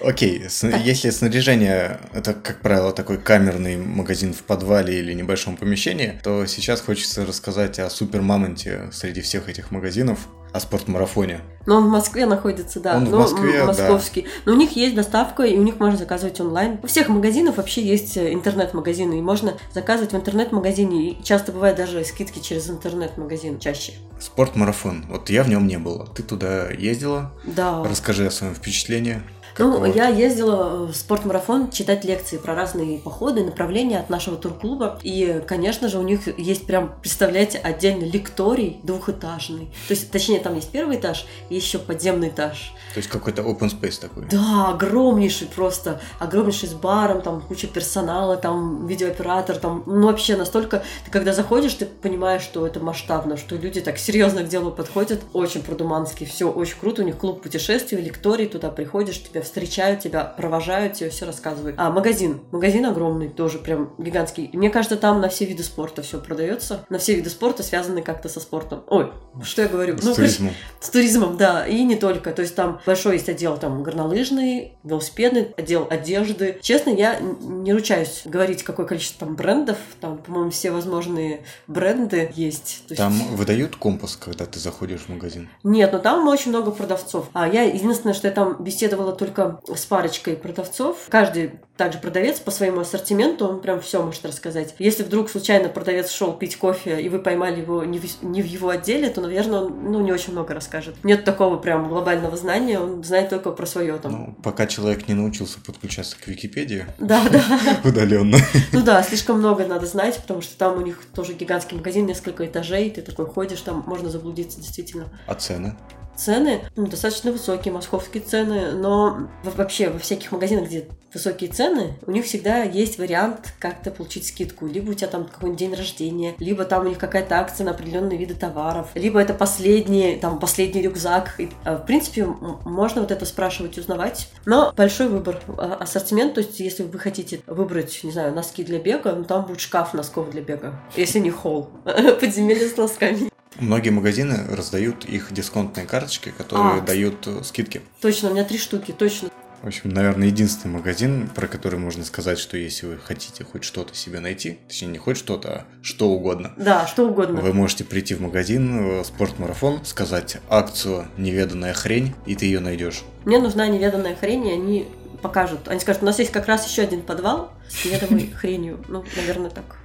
[0.00, 6.20] Окей, с- если снаряжение это, как правило, такой камерный магазин в подвале или небольшом помещении,
[6.22, 11.40] то сейчас хочется рассказать о супермамонте среди всех этих магазинов, о спортмарафоне.
[11.66, 12.96] Но он в Москве находится, да.
[12.96, 13.66] Он в Ну, Москве, м, да.
[13.66, 14.26] московский.
[14.46, 16.78] Но у них есть доставка, и у них можно заказывать онлайн.
[16.82, 21.10] У всех магазинов вообще есть э, интернет-магазины, и можно заказывать в интернет-магазине.
[21.10, 23.94] И часто бывает даже скидки через интернет-магазин чаще.
[24.20, 25.04] Спортмарафон.
[25.10, 26.06] Вот я в нем не был.
[26.14, 27.34] Ты туда ездила?
[27.44, 27.82] Да.
[27.84, 29.20] Расскажи о своем впечатлении.
[29.58, 29.86] Ну, Какого?
[29.86, 34.98] я ездила в спортмарафон читать лекции про разные походы, направления от нашего турклуба.
[35.02, 39.66] И, конечно же, у них есть прям, представляете, отдельный лекторий двухэтажный.
[39.88, 42.72] То есть, точнее, там есть первый этаж и еще подземный этаж.
[42.94, 44.26] То есть какой-то open space такой.
[44.30, 50.82] Да, огромнейший просто, огромнейший с баром, там куча персонала, там видеооператор, там, ну вообще настолько,
[51.04, 55.20] ты когда заходишь, ты понимаешь, что это масштабно, что люди так серьезно к делу подходят,
[55.32, 60.24] очень продумански, все очень круто, у них клуб путешествий, лекторий, туда приходишь, тебя встречают тебя,
[60.24, 61.76] провожают тебе, все рассказывают.
[61.78, 62.40] А магазин.
[62.52, 64.50] Магазин огромный, тоже прям гигантский.
[64.52, 66.84] Мне кажется, там на все виды спорта все продается.
[66.88, 68.84] На все виды спорта связаны как-то со спортом.
[68.86, 69.10] Ой,
[69.42, 69.96] что я говорю?
[69.98, 70.52] С Ну, туризмом.
[70.80, 72.30] с туризмом, да, и не только.
[72.32, 76.58] То есть там большой есть отдел там горнолыжный, велосипедный, отдел одежды.
[76.62, 79.78] Честно, я не ручаюсь говорить, какое количество там брендов.
[80.00, 82.82] Там, по-моему, все возможные бренды есть.
[82.88, 85.48] То есть- Там выдают компас, когда ты заходишь в магазин.
[85.64, 87.26] Нет, но там очень много продавцов.
[87.32, 89.37] А я единственное, что я там беседовала только
[89.74, 91.06] с парочкой продавцов.
[91.08, 94.74] Каждый также продавец по своему ассортименту, он прям все может рассказать.
[94.78, 98.46] Если вдруг случайно продавец шел пить кофе, и вы поймали его не в, не в
[98.46, 100.96] его отделе, то, наверное, он ну, не очень много расскажет.
[101.04, 104.12] Нет такого прям глобального знания, он знает только про свое там.
[104.12, 107.42] Ну, пока человек не научился подключаться к Википедии Да, да.
[107.84, 108.38] удаленно.
[108.72, 112.44] Ну да, слишком много надо знать, потому что там у них тоже гигантский магазин, несколько
[112.44, 115.04] этажей, ты такой ходишь, там можно заблудиться действительно.
[115.26, 115.76] А цены?
[116.18, 121.94] Цены ну, достаточно высокие, московские цены, но во- вообще во всяких магазинах, где высокие цены,
[122.06, 124.66] у них всегда есть вариант как-то получить скидку.
[124.66, 128.18] Либо у тебя там какой-нибудь день рождения, либо там у них какая-то акция на определенные
[128.18, 131.34] виды товаров, либо это последний, там, последний рюкзак.
[131.38, 134.28] И, а, в принципе, можно вот это спрашивать, узнавать.
[134.44, 138.80] Но большой выбор а, ассортимент, то есть если вы хотите выбрать, не знаю, носки для
[138.80, 141.70] бега, ну, там будет шкаф носков для бега, если не холл.
[142.20, 143.30] Подземелье с носками.
[143.58, 146.80] Многие магазины раздают их дисконтные карточки, которые А.
[146.80, 147.82] дают э, скидки.
[148.00, 149.30] Точно, у меня три штуки, точно.
[149.62, 153.92] В общем, наверное, единственный магазин, про который можно сказать, что если вы хотите хоть что-то
[153.96, 157.40] себе найти, точнее, не хоть что-то, а что угодно, Да, что угодно.
[157.40, 163.02] вы можете прийти в магазин э, «Спортмарафон», сказать акцию «Неведанная хрень», и ты ее найдешь.
[163.24, 164.88] Мне нужна неведанная хрень, и они
[165.22, 165.66] покажут.
[165.66, 168.84] Они скажут, у нас есть как раз еще один подвал с неведомой хренью.
[168.86, 169.76] Ну, наверное, так.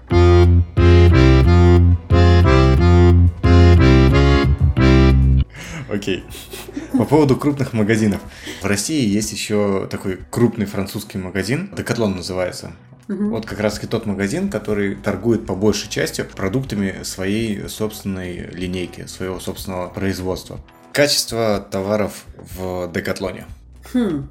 [5.93, 6.23] Окей.
[6.97, 8.19] По поводу крупных магазинов.
[8.63, 12.71] В России есть еще такой крупный французский магазин, Декатлон называется.
[13.07, 13.29] Мгм.
[13.29, 19.05] Вот как раз таки тот магазин, который торгует по большей части продуктами своей собственной линейки,
[19.05, 20.59] своего собственного производства.
[20.93, 23.45] Качество товаров в Декатлоне.
[23.93, 24.29] Хм.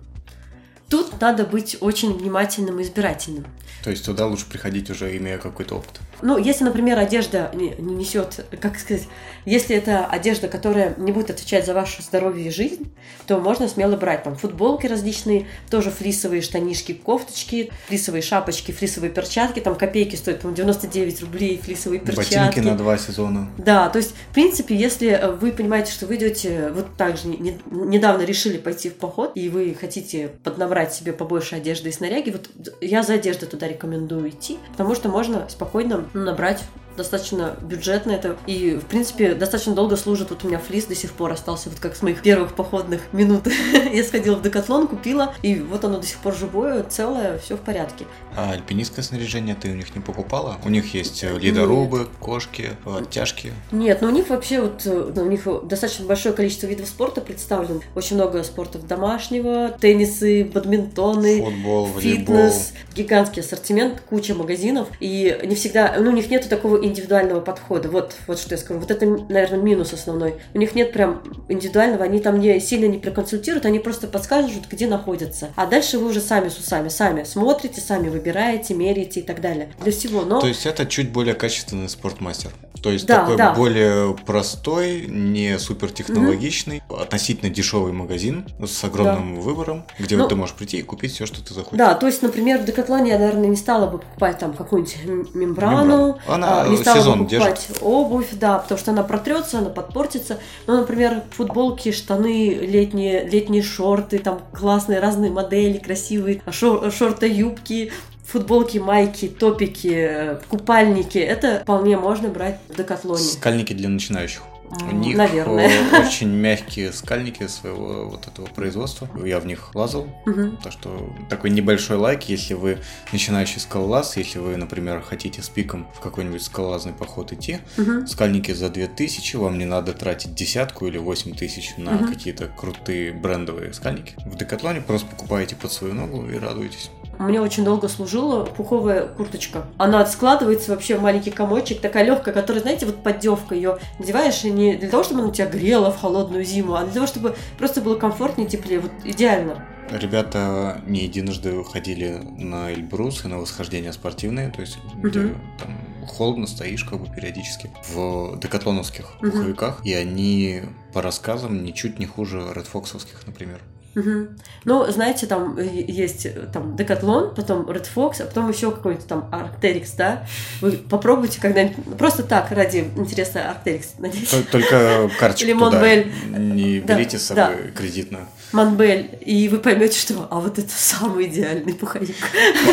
[0.89, 3.47] Тут надо быть очень внимательным и избирательным.
[3.83, 6.01] То есть туда лучше приходить уже имея какой-то опыт.
[6.23, 9.09] Ну, если, например, одежда не, не несет, как сказать,
[9.45, 12.93] если это одежда, которая не будет отвечать за ваше здоровье и жизнь,
[13.27, 19.59] то можно смело брать там футболки различные, тоже флисовые штанишки, кофточки, флисовые шапочки, флисовые перчатки,
[19.59, 22.37] там копейки стоят, по 99 рублей флисовые перчатки.
[22.37, 23.51] Ботинки на два сезона.
[23.59, 27.27] Да, то есть, в принципе, если э, вы понимаете, что вы идете, вот так же
[27.27, 31.93] не- не- недавно решили пойти в поход, и вы хотите поднабрать себе побольше одежды и
[31.93, 32.49] снаряги, вот
[32.81, 36.65] я за одеждой туда рекомендую идти, потому что можно спокойно набрать
[36.97, 41.13] достаточно бюджетно это и в принципе достаточно долго служит вот у меня флис до сих
[41.13, 43.47] пор остался вот как с моих первых походных минут
[43.93, 47.61] я сходила в декатлон купила и вот оно до сих пор живое целое все в
[47.61, 48.05] порядке
[48.37, 50.59] А альпинистское снаряжение ты у них не покупала?
[50.65, 53.53] У них есть э, ледорубы, кошки, оттяжки.
[53.71, 57.21] Нет, но у них вообще вот э, ну, у них достаточно большое количество видов спорта
[57.21, 57.81] представлено.
[57.95, 62.37] Очень много спортов домашнего, теннисы, бадминтоны, Футбол, волейбол.
[62.37, 64.89] фитнес, гигантский ассортимент, куча магазинов.
[65.01, 67.89] И не всегда, ну, у них нету такого индивидуального подхода.
[67.89, 68.81] Вот, вот что я скажу.
[68.81, 70.35] Вот это, наверное, минус основной.
[70.55, 74.87] У них нет прям индивидуального, они там не сильно не проконсультируют, они просто подскажут, где
[74.87, 75.51] находятся.
[75.57, 79.73] А дальше вы уже сами с усами, сами смотрите, сами выбираете, меряете и так далее.
[79.81, 80.23] Для всего.
[80.23, 82.51] Но То есть это чуть более качественный спортмастер.
[82.83, 83.53] То есть Да, такой да.
[83.53, 90.57] более простой, не супер технологичный, относительно дешевый магазин с огромным выбором, где Ну, ты можешь
[90.57, 91.79] прийти и купить все, что ты захочешь.
[91.79, 94.97] Да, то есть, например, в Декатлоне я, наверное, не стала бы покупать там какую-нибудь
[95.35, 96.19] мембрану, Мембрану.
[96.27, 100.39] Она, а, не стала сезон покупать обувь, да, потому что она протрется, она подпортится.
[100.67, 107.93] Но, например, футболки, штаны, летние, летние шорты, там классные разные модели, красивые, шор- шорты, юбки,
[108.27, 111.19] футболки, майки, топики, э, купальники.
[111.19, 113.23] Это вполне можно брать в Декатлоне.
[113.23, 114.43] Скальники для начинающих.
[114.73, 115.69] У М, них Наверное.
[115.69, 119.07] э, очень мягкие скальники своего вот этого производства.
[119.25, 120.09] Я в них лазал.
[120.25, 120.57] Мгм.
[120.63, 122.79] Так что такой небольшой лайк, если вы
[123.13, 128.07] начинающий скалолаз, если вы, например, хотите с пиком в какой-нибудь скалолазный поход идти, Мгм.
[128.07, 132.09] скальники за 2000, вам не надо тратить десятку или 8 тысяч на Мгм.
[132.09, 134.15] какие-то крутые брендовые скальники.
[134.25, 136.91] В Декатлоне просто покупаете под свою ногу и радуетесь.
[137.19, 139.65] Мне очень долго служила пуховая курточка.
[139.79, 144.51] Она складывается вообще в маленький комочек, такая легкая, которая, знаете, вот поддевка ее надеваешь, и
[144.51, 147.81] не для того, чтобы она тебя грела в холодную зиму, а для того, чтобы просто
[147.81, 148.81] было комфортнее, теплее.
[148.81, 149.65] Вот идеально.
[149.91, 155.35] Ребята не единожды ходили на Эльбрус и на восхождения спортивные, то есть где Мгм.
[155.59, 159.31] там холодно стоишь как бы периодически в декатлоновских Мгм.
[159.33, 160.63] пуховиках, и они
[160.95, 163.61] по рассказам ничуть не хуже редфоксовских, например.
[163.95, 164.39] Мгм.
[164.65, 169.07] Ну, знаете, там э, есть э, там Decathlon, потом Red Fox, а потом еще какой-то
[169.07, 170.27] там Arcteryx, да?
[170.61, 174.35] Вы попробуйте когда-нибудь, просто так, ради интереса Arcteryx, надеюсь.
[174.51, 176.13] Только карточку Или туда Монбель.
[176.31, 178.27] не Да, берите с собой кредитную.
[178.53, 182.17] Манбель, и вы поймете, что а вот это самый идеальный пуховик.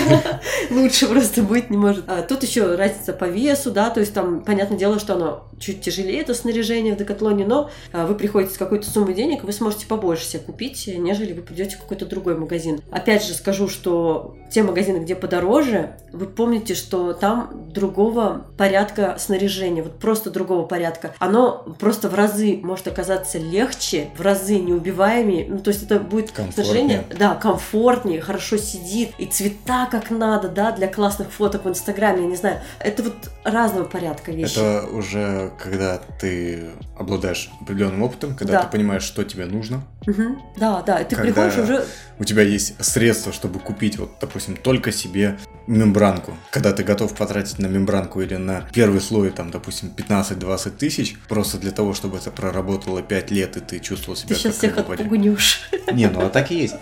[0.71, 2.05] Лучше просто быть не может.
[2.07, 5.81] А тут еще разница по весу, да, то есть там, понятное дело, что оно чуть
[5.81, 9.85] тяжелее, это снаряжение в Декатлоне, но а, вы приходите с какой-то суммой денег, вы сможете
[9.85, 12.81] побольше себе купить, нежели вы придете в какой-то другой магазин.
[12.91, 19.83] Опять же скажу, что те магазины, где подороже, вы помните, что там другого порядка снаряжения,
[19.83, 21.13] вот просто другого порядка.
[21.19, 26.31] Оно просто в разы может оказаться легче, в разы неубиваемее, ну, то есть это будет
[26.31, 26.65] Комфортнее.
[26.65, 32.23] снаряжение, да, комфортнее, хорошо сидит, и цвета как надо, да, для классных фоток в Инстаграме,
[32.23, 32.59] я не знаю.
[32.79, 34.53] Это вот разного порядка вещи.
[34.53, 38.63] Это уже когда ты обладаешь определенным опытом, когда Да.
[38.63, 39.83] ты понимаешь, что тебе нужно.
[40.05, 40.41] Мгм.
[40.57, 41.85] Да, да, ты Когда- приходишь уже...
[42.19, 46.35] У тебя есть средства, чтобы купить, вот, допустим, только себе мембранку.
[46.51, 51.57] Когда ты готов потратить на мембранку или на первый слой, там, допустим, 15-20 тысяч, просто
[51.57, 54.77] для того, чтобы это проработало 5 лет, и ты чувствовал себя Ты сейчас как всех
[54.99, 55.69] отпугнешь.
[55.93, 56.75] Не, ну а так и есть.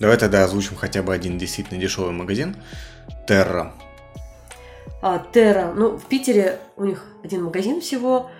[0.00, 2.56] Давай тогда озвучим хотя бы один действительно дешевый магазин.
[3.26, 3.72] Терра.
[5.32, 8.30] Терра, ну, в Питере у них один магазин всего.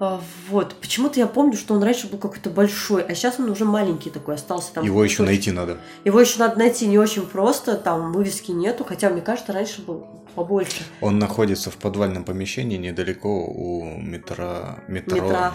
[0.00, 0.74] А, Вот.
[0.80, 4.36] Почему-то я помню, что он раньше был какой-то большой, а сейчас он уже маленький такой
[4.36, 4.72] остался.
[4.74, 5.78] Там Его еще найти надо.
[6.04, 10.06] Его еще надо найти не очень просто, там вывески нету, хотя, мне кажется, раньше был
[10.34, 10.84] побольше.
[11.00, 14.76] Он находится в подвальном помещении недалеко у метро...
[14.86, 15.52] Метро...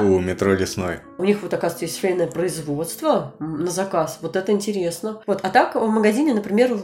[0.00, 0.98] У метро Лесной.
[1.18, 4.18] У них вот, оказывается, есть швейное производство на заказ.
[4.20, 5.20] Вот это интересно.
[5.26, 5.40] Вот.
[5.44, 6.76] А так в магазине, например,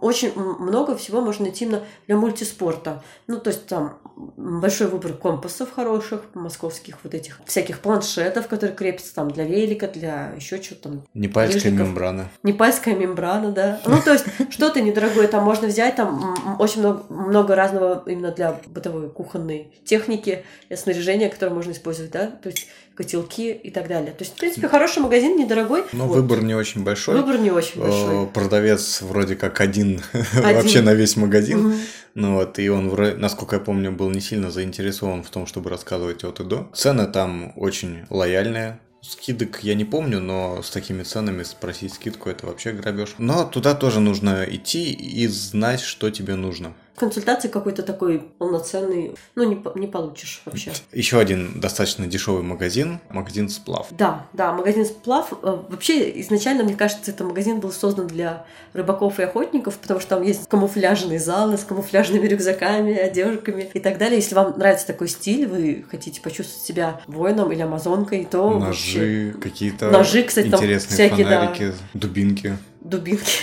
[0.00, 3.02] очень много всего можно найти именно для мультиспорта.
[3.26, 3.98] Ну, то есть там
[4.36, 10.32] большой выбор компасов хороших, московских вот этих, всяких планшетов, которые крепятся там для велика, для
[10.36, 11.04] еще чего-то там.
[11.14, 11.86] Непальская Лыжников.
[11.88, 12.28] мембрана.
[12.42, 13.80] Непальская мембрана, да.
[13.86, 18.60] Ну, то есть что-то недорогое там можно взять, там очень много, много разного именно для
[18.66, 24.12] бытовой кухонной техники, и снаряжения, которое можно использовать, да, то есть котелки и так далее.
[24.12, 25.84] То есть, в принципе, хороший магазин, недорогой.
[25.92, 26.16] Но Вот.
[26.16, 27.16] выбор не очень большой.
[27.16, 28.26] Выбор не очень Э, большой.
[28.28, 30.02] Продавец вроде как один,
[30.34, 31.74] вообще на весь магазин.
[32.14, 36.24] Ну вот, и он, насколько я помню, был не сильно заинтересован в том, чтобы рассказывать
[36.24, 36.70] от и до.
[36.74, 38.78] Цены там очень лояльные.
[39.00, 43.14] Скидок я не помню, но с такими ценами спросить скидку это вообще грабеж.
[43.18, 46.72] Но туда тоже нужно идти и знать, что тебе нужно.
[46.96, 50.72] Консультации какой-то такой полноценный, ну, не, не получишь вообще.
[50.92, 53.86] Еще один достаточно дешевый магазин, магазин Сплав.
[53.90, 55.32] Да, да, магазин Сплав.
[55.42, 60.10] э, Вообще, изначально, мне кажется, этот магазин был создан для рыбаков и охотников, потому что
[60.16, 64.16] там есть камуфляжные залы с камуфляжными рюкзаками, одежками и так далее.
[64.16, 69.34] Если вам нравится такой стиль, вы хотите почувствовать себя воином или амазонкой, то вообще Ножи,
[69.40, 71.40] какие-то Ножи, кстати, там интересные всякие, да.
[71.40, 72.58] фонарики, дубинки.
[72.80, 73.40] дубинки.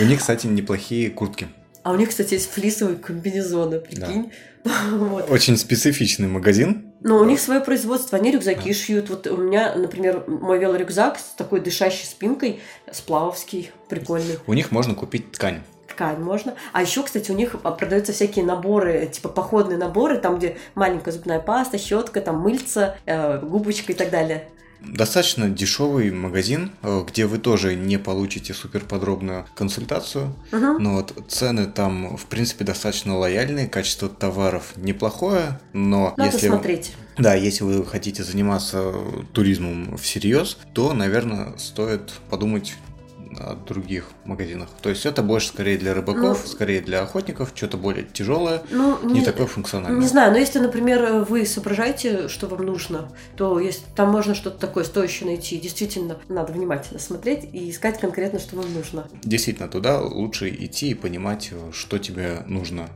[0.00, 1.48] У них, кстати, неплохие куртки.
[1.82, 4.32] А у них, кстати, есть флисовые комбинезоны, прикинь.
[4.64, 5.28] Вот.
[5.28, 6.92] Очень специфичный магазин.
[7.00, 9.10] Но у них свое производство, они рюкзаки шьют.
[9.10, 12.60] Вот у меня, например, мой велорюкзак с такой дышащей спинкой,
[12.92, 14.38] сплавовский, прикольный.
[14.46, 15.62] У них можно купить ткань.
[15.88, 16.54] ткань можно.
[16.72, 21.40] А еще, кстати, у них продаются всякие наборы, типа походные наборы, там, где маленькая зубная
[21.40, 24.48] паста, щетка, там мыльца, э, губочка и так далее.
[24.86, 30.34] Достаточно дешевый магазин, э, где вы тоже не получите супер подробную консультацию.
[30.50, 30.82] Мгм.
[30.82, 36.48] Но вот цены там, в принципе, достаточно лояльные, качество товаров неплохое, но Надо если...
[36.48, 36.94] смотреть.
[37.18, 38.92] Да, если вы хотите заниматься
[39.32, 42.74] туризмом всерьез, то, наверное, стоит подумать
[43.66, 44.68] других магазинах.
[44.80, 48.98] То есть это больше скорее для рыбаков, Ну, скорее для охотников, что-то более тяжелое, Ну,
[49.02, 50.00] не, такое функциональное.
[50.00, 54.58] Не знаю, но если, например, вы соображаете, что вам нужно, то есть, там можно что-то
[54.58, 55.58] такое стоящее найти.
[55.58, 59.06] Действительно, надо внимательно смотреть и искать конкретно, что вам нужно.
[59.22, 62.88] Действительно, туда лучше идти и понимать, э, что тебе нужно.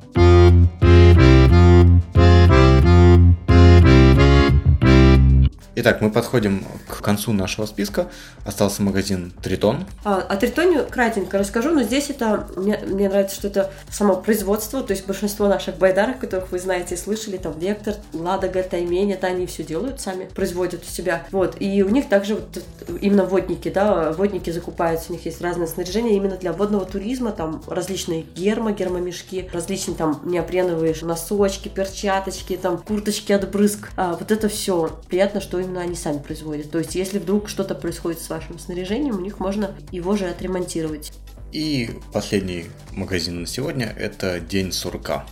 [5.78, 8.08] Итак, мы подходим к концу нашего списка.
[8.46, 9.84] Остался магазин Тритон.
[10.04, 14.82] А, о Тритоне кратенько расскажу, но здесь это, мне, мне нравится, что это само производство,
[14.82, 19.26] то есть большинство наших байдарок, которых вы знаете и слышали, там Вектор, Ладога, Таймень, это
[19.26, 21.26] они все делают сами, производят у себя.
[21.30, 22.64] Вот, и у них также вот
[23.02, 27.62] именно водники, да, водники закупаются, у них есть разное снаряжение именно для водного туризма, там
[27.66, 33.90] различные гермо, гермомешки, различные там неопреновые носочки, перчаточки, там курточки от брызг.
[33.98, 36.70] А, вот это все приятно, что именно они сами производят.
[36.70, 41.12] То есть, если вдруг что-то происходит с вашим снаряжением, у них можно его же отремонтировать.
[41.52, 45.24] И последний магазин на сегодня– это День сурка.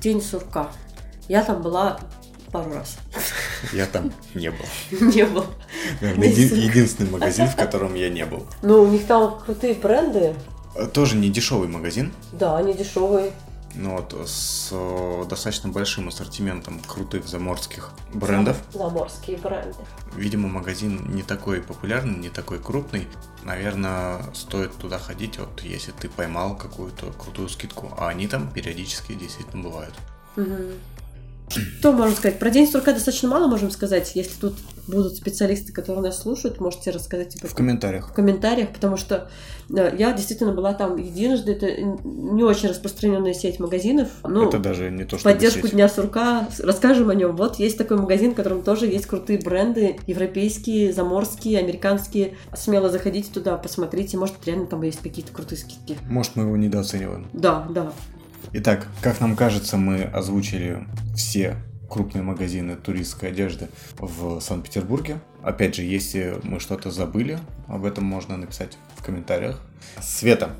[0.00, 0.70] День сурка.
[1.28, 1.98] Я там была
[2.52, 2.96] Пару раз.
[3.72, 4.64] Я там не был.
[5.00, 5.44] Не был.
[6.00, 8.46] Наверное, еди- единственный магазин, в котором я не был.
[8.62, 10.34] Ну, у них там крутые бренды.
[10.92, 13.32] Тоже не дешевый магазин, Да, они дешевые.
[13.76, 18.56] Но вот с э, достаточно большим ассортиментом крутых заморских брендов.
[18.72, 19.78] Заморские бренды.
[20.14, 23.06] Видимо, магазин не такой популярный, не такой крупный.
[23.44, 27.92] Наверное, стоит туда ходить, вот если ты поймал какую-то крутую скидку.
[27.98, 29.94] А они там периодически действительно бывают.
[30.36, 30.72] Мгм.
[31.48, 32.38] Что можно сказать?
[32.38, 34.12] Про день сурка достаточно мало можем сказать.
[34.14, 34.54] Если тут
[34.88, 38.08] будут специалисты, которые нас слушают, можете рассказать типа, В комментариях.
[38.08, 39.28] в комментариях, потому что
[39.70, 41.52] э, я действительно была там единожды.
[41.52, 41.66] Это
[42.04, 44.08] не очень распространенная сеть магазинов.
[44.24, 47.36] Ну, Это даже не то, что поддержку Дня сурка расскажем о нем.
[47.36, 52.34] Вот есть такой магазин, в котором тоже есть крутые бренды, европейские, заморские, американские.
[52.56, 55.96] Смело заходите туда, посмотрите, может реально там есть какие-то крутые скидки.
[56.08, 57.26] Может, мы его недооцениваем.
[57.32, 57.92] Да, да.
[58.52, 61.56] Итак, как нам кажется, мы озвучили все
[61.88, 63.68] крупные магазины туристской одежды
[63.98, 65.18] в Санкт-Петербурге.
[65.42, 69.60] Опять же, если мы что-то забыли, об этом можно написать в комментариях.
[70.00, 70.50] Света,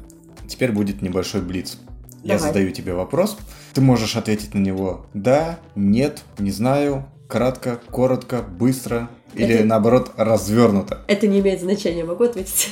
[0.48, 1.78] теперь будет небольшой блиц.
[2.22, 2.48] Я Давай.
[2.48, 3.36] задаю тебе вопрос.
[3.74, 10.12] Ты можешь ответить на него да, нет, не знаю, кратко, коротко, быстро или Это- наоборот
[10.16, 11.02] развернуто.
[11.08, 12.70] Это не имеет значения, могу ответить?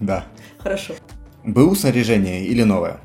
[0.00, 0.26] Да.
[0.58, 0.94] Хорошо.
[1.44, 2.98] БУ снаряжение или новое?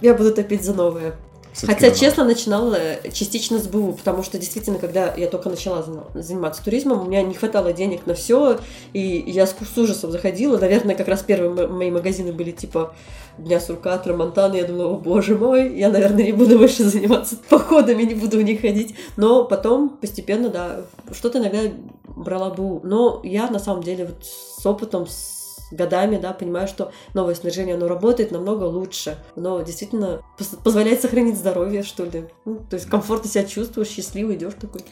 [0.00, 1.14] Я буду топить за новое.
[1.60, 1.98] Хотя, новое.
[1.98, 2.78] честно, начинала
[3.12, 5.84] частично с БУ, потому что действительно, когда я только начала
[6.14, 8.58] заниматься туризмом, у меня не хватало денег на все,
[8.92, 10.58] и я с, ужасом заходила.
[10.58, 12.94] Наверное, как раз первые мои магазины были типа
[13.38, 14.54] Дня сурка, Трамонтана.
[14.54, 18.42] Я думала, о боже мой, я, наверное, не буду больше заниматься походами, не буду в
[18.42, 18.94] них ходить.
[19.16, 20.82] Но потом постепенно, да,
[21.12, 21.60] что-то иногда
[22.06, 22.80] брала БУ.
[22.82, 25.35] Но я, на самом деле, вот с опытом, с
[25.70, 29.18] годами, да, понимаю, что новое снаряжение, оно работает намного лучше.
[29.36, 30.22] Оно действительно
[30.64, 32.24] позволяет сохранить здоровье, что ли.
[32.44, 34.82] Ну, то есть комфортно себя чувствуешь, счастливый, идешь такой.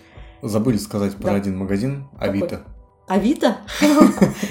[0.43, 1.35] Забыли сказать про Да.
[1.37, 2.63] один магазин, Авито.
[3.07, 3.59] Авито?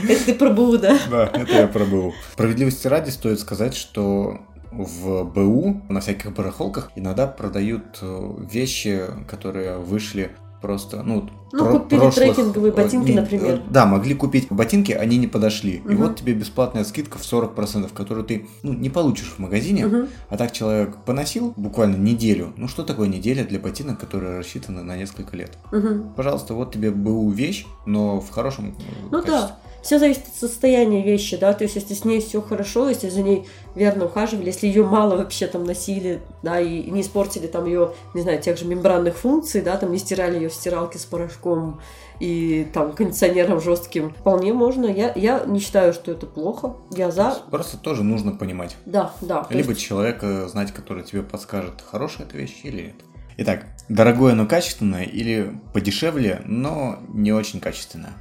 [0.10, 0.98] Это ты про БУ, да?
[1.10, 2.14] Да, это я про БУ.
[2.34, 4.40] Справедливости ради стоит сказать, что
[4.72, 10.32] в БУ на всяких барахолках иногда продают э, вещи, которые вышли
[10.68, 13.56] просто, ну, Ну, купили трекинговые ботинки, не- например.
[13.56, 15.74] э, Да, могли купить ботинки, они не подошли.
[15.76, 15.98] И Мгм.
[15.98, 19.86] вот тебе бесплатная скидка в 40%, которую ты ну, не получишь в магазине.
[19.86, 20.08] Мгм.
[20.30, 22.54] А так человек поносил буквально неделю.
[22.56, 25.58] Ну что такое неделя для ботинок, которые рассчитаны на несколько лет?
[25.74, 26.14] Мгм.
[26.16, 28.72] Пожалуйста, вот тебе БУ вещь, но в хорошем э,
[29.12, 29.32] Ну качестве.
[29.34, 33.10] да, все зависит от состояния вещи, да, то есть если с ней все хорошо, если
[33.10, 37.66] за ней верно ухаживали, если ее мало вообще там носили, да, и не испортили там
[37.66, 41.06] ее, не знаю, тех же мембранных функций, да, там не стирали ее в стиралке с
[41.06, 41.82] порошком
[42.20, 44.86] и там кондиционером жестким, вполне можно.
[44.86, 48.78] Я, я не считаю, что это плохо, я за, Просто тоже нужно понимать.
[48.86, 49.46] да, да.
[49.50, 52.96] Либо есть- человека знать, который тебе подскажет, хорошая эта вещь или нет.
[53.36, 58.14] Итак, дорогое, но качественное или подешевле, но не очень качественное.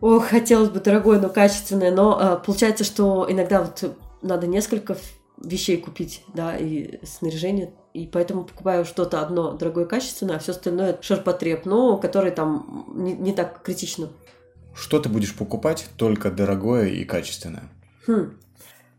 [0.00, 4.96] Ох, хотелось бы дорогое, но качественное, но а, получается, что иногда вот надо несколько
[5.42, 10.98] вещей купить, да, и снаряжение, и поэтому покупаю что-то одно дорогое качественное, а все остальное
[11.00, 14.08] ширпотреб, но который там не, не так критично.
[14.74, 17.68] Что ты будешь покупать, только дорогое и качественное?
[18.06, 18.38] Хм.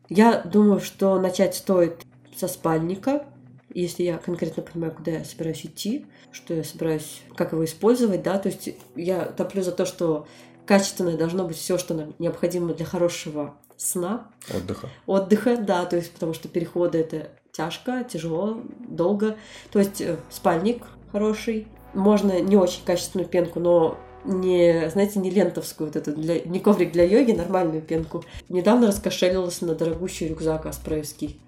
[0.09, 2.03] Я думаю, что начать стоит
[2.35, 3.25] со спальника,
[3.73, 8.39] если я конкретно понимаю, куда я собираюсь идти, что я собираюсь, как его использовать, да,
[8.39, 10.27] то есть я топлю за то, что
[10.69, 14.87] качественное должно быть все, что нам необходимо для хорошего сна, Отдыха.
[15.07, 19.35] отдыха, да, то есть потому что переходы это тяжко, тяжело, долго.
[19.71, 25.87] То есть э, спальник хороший, можно не очень качественную пенку, но не, знаете, не лентовскую,
[25.87, 28.23] вот эту, для, не коврик для йоги, нормальную пенку.
[28.47, 31.39] Недавно раскошелилась на дорогущий рюкзак аспреевский.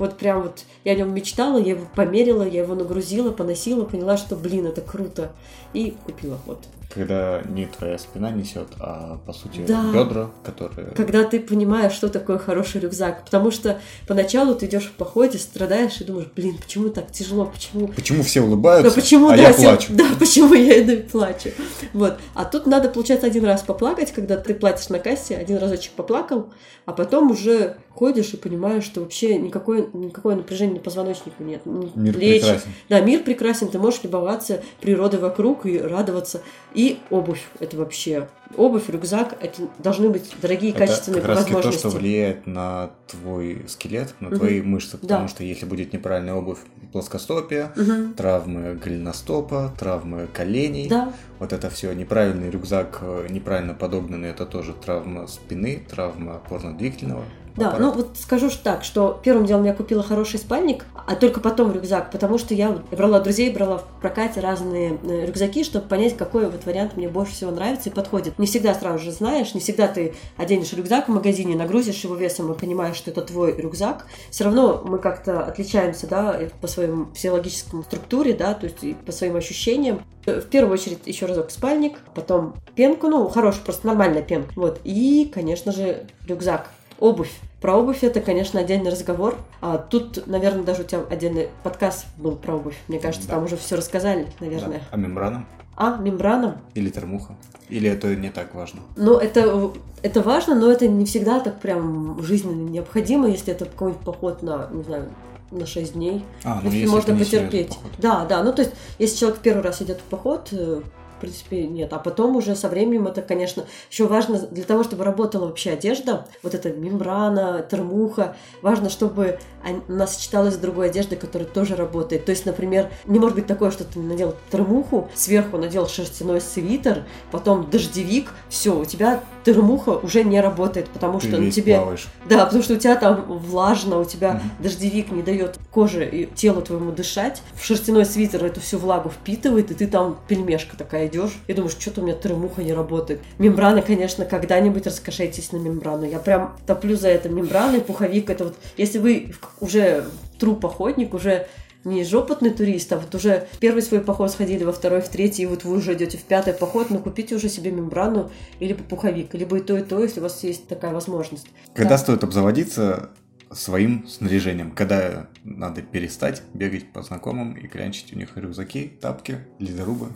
[0.00, 4.16] Вот прям вот я о нем мечтала, я его померила, я его нагрузила, поносила, поняла,
[4.16, 5.32] что, блин, это круто.
[5.74, 6.58] И купила вот.
[6.92, 9.92] Когда не твоя спина несет, а по сути Да.
[9.92, 10.88] бедра, которые...
[10.96, 13.24] когда ты понимаешь, что такое хороший рюкзак.
[13.24, 13.78] Потому что
[14.08, 17.86] поначалу ты идешь в походе, страдаешь и думаешь, блин, почему так тяжело, почему...
[17.88, 19.86] Почему все Да улыбаются, почему, а да, я всё- плачу?
[19.90, 21.50] Да, почему я иду и плачу.
[21.92, 22.18] Вот.
[22.34, 26.48] А тут надо, получается, один раз поплакать, когда ты платишь на кассе, один разочек поплакал,
[26.86, 31.64] а потом уже ходишь и понимаешь, что вообще никакое, никакое напряжение позвоночника нет.
[31.66, 32.42] ни Мир плеч.
[32.42, 32.70] прекрасен.
[32.88, 36.42] Да, мир прекрасен, ты можешь любоваться природой вокруг и радоваться.
[36.74, 41.50] И обувь, это вообще обувь, рюкзак, это должны быть дорогие, Это качественные как раз таки
[41.50, 41.86] то, возможности.
[41.88, 44.36] что влияет на твой скелет, на Мгм.
[44.38, 45.28] твои мышцы, потому Да.
[45.28, 46.58] что если будет неправильная обувь,
[46.92, 48.14] плоскостопие, Мгм.
[48.14, 54.72] травмы голеностопа, травмы коленей, Да, вот это все, неправильный рюкзак, э, неправильно подогнанный, это тоже
[54.74, 57.24] травма спины, травма опорно-двигательного
[57.56, 61.72] Да, ну вот скажу так, что первым делом я купила хороший спальник, а только потом
[61.72, 66.48] рюкзак, потому что я брала друзей, брала в прокате разные э, рюкзаки, чтобы понять, какой
[66.48, 68.38] вот вариант мне больше всего нравится и подходит.
[68.38, 72.52] Не всегда сразу же знаешь, не всегда ты оденешь рюкзак в магазине, нагрузишь его весом
[72.52, 74.06] и понимаешь, что это твой рюкзак.
[74.30, 79.12] Все равно мы как-то отличаемся, да, по своему физиологическому структуре, да, то есть и по
[79.12, 80.02] своим ощущениям.
[80.26, 84.52] Э, В первую очередь еще разок спальник, потом пенку, ну, хороший, просто нормальная пенка.
[84.56, 84.80] Вот.
[84.84, 86.70] И, конечно же, рюкзак.
[87.00, 87.32] Обувь.
[87.60, 89.36] Про обувь это, конечно, отдельный разговор.
[89.60, 92.76] А тут, наверное, даже у тебя отдельный подкаст был про обувь.
[92.88, 93.34] Мне кажется, Да.
[93.34, 94.30] там уже все рассказали, Да.
[94.46, 94.82] наверное.
[94.90, 95.46] А мембрана?
[95.76, 96.60] А, мембрана.
[96.74, 97.34] Или термуха?
[97.70, 98.80] Или это не так важно?
[98.96, 99.70] Ну, это,
[100.02, 104.68] это важно, но это не всегда так прям жизненно необходимо, если это какой-нибудь поход на,
[104.70, 105.08] не знаю,
[105.50, 106.24] на 6 дней.
[106.44, 107.78] А, ну если можно потерпеть.
[107.98, 108.42] Да, да.
[108.42, 110.80] Ну, то есть, если человек первый раз идет в поход, э,
[111.20, 111.92] в принципе, нет.
[111.92, 116.26] А потом уже со временем это, конечно, еще важно для того, чтобы работала вообще одежда,
[116.42, 122.24] вот эта мембрана, термуха, важно, чтобы он- она сочеталась с другой одеждой, которая тоже работает.
[122.24, 127.04] То есть, например, не может быть такое, что ты надел термуху, сверху надел шерстяной свитер,
[127.30, 131.76] потом дождевик, все, у тебя термуха уже не работает, потому что на весь тебе...
[131.76, 132.08] плаваешь.
[132.28, 134.50] Да, потому что у тебя там влажно, у тебя Мгм.
[134.60, 137.42] дождевик не дает коже и телу твоему дышать.
[137.54, 141.76] В шерстяной свитер эту всю влагу впитывает, и ты там пельмешка такая идешь и думаешь,
[141.78, 143.20] что-то у меня термуха не работает.
[143.38, 146.04] Мембрана, конечно, когда-нибудь раскошейтесь на мембрану.
[146.04, 147.28] Я прям топлю за это.
[147.28, 148.30] Мембрана и пуховик.
[148.30, 150.06] Это вот, если вы уже
[150.38, 151.46] труп охотник, уже
[151.84, 155.44] не жопотный турист, а вот уже в первый свой поход сходили, во второй, в третий,
[155.44, 159.32] и вот вы уже идете в пятый поход, ну купите уже себе мембрану или пуховик,
[159.32, 161.46] либо и то, и то, если у вас есть такая возможность.
[161.74, 161.98] Когда Да.
[161.98, 163.08] стоит обзаводиться
[163.52, 164.72] своим снаряжением?
[164.72, 170.08] Когда надо перестать бегать по знакомым и клянчить у них рюкзаки, тапки, ледорубы?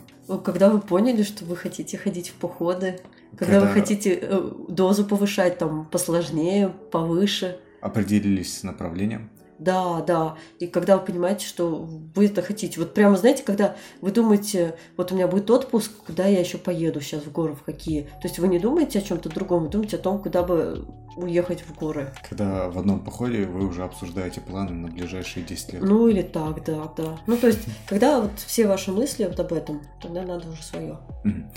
[0.43, 2.99] Когда вы поняли, что вы хотите ходить в походы,
[3.37, 7.59] когда, вы Когда- хотите э, дозу повышать, там, посложнее, повыше.
[7.81, 9.29] Определились с направлением?
[9.59, 10.35] Да, да.
[10.59, 12.79] И когда вы понимаете, что вы это хотите.
[12.79, 17.01] Вот прямо, знаете, когда вы думаете, вот у меня будет отпуск, куда я еще поеду
[17.01, 18.03] сейчас в горы, в какие.
[18.03, 20.85] То есть вы не думаете о чем-то другом, вы думаете о том, куда бы
[21.15, 22.13] уехать в горы.
[22.27, 25.81] Когда в одном походе вы уже обсуждаете планы на ближайшие 10 лет.
[25.81, 27.17] Ну или так, да, да.
[27.25, 30.99] Ну то есть, когда вот все ваши мысли вот об этом, тогда надо уже свое.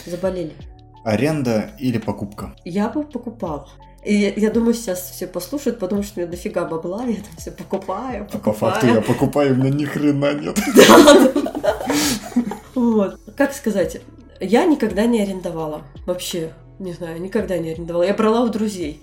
[0.07, 0.53] Заболели.
[1.05, 2.55] Аренда или покупка?
[2.65, 3.69] Я бы покупала.
[4.09, 7.37] И я, я думаю, сейчас все послушают, потому что у меня дофига бабла, я там
[7.37, 8.73] все покупаю, А по покупаю.
[8.73, 10.59] факту я покупаю, у меня ни хрена нет.
[12.75, 13.19] Вот.
[13.37, 14.01] Как сказать,
[14.41, 15.83] я никогда не арендовала.
[16.07, 18.05] Вообще, не знаю, никогда не арендовала.
[18.05, 19.03] Я брала у друзей.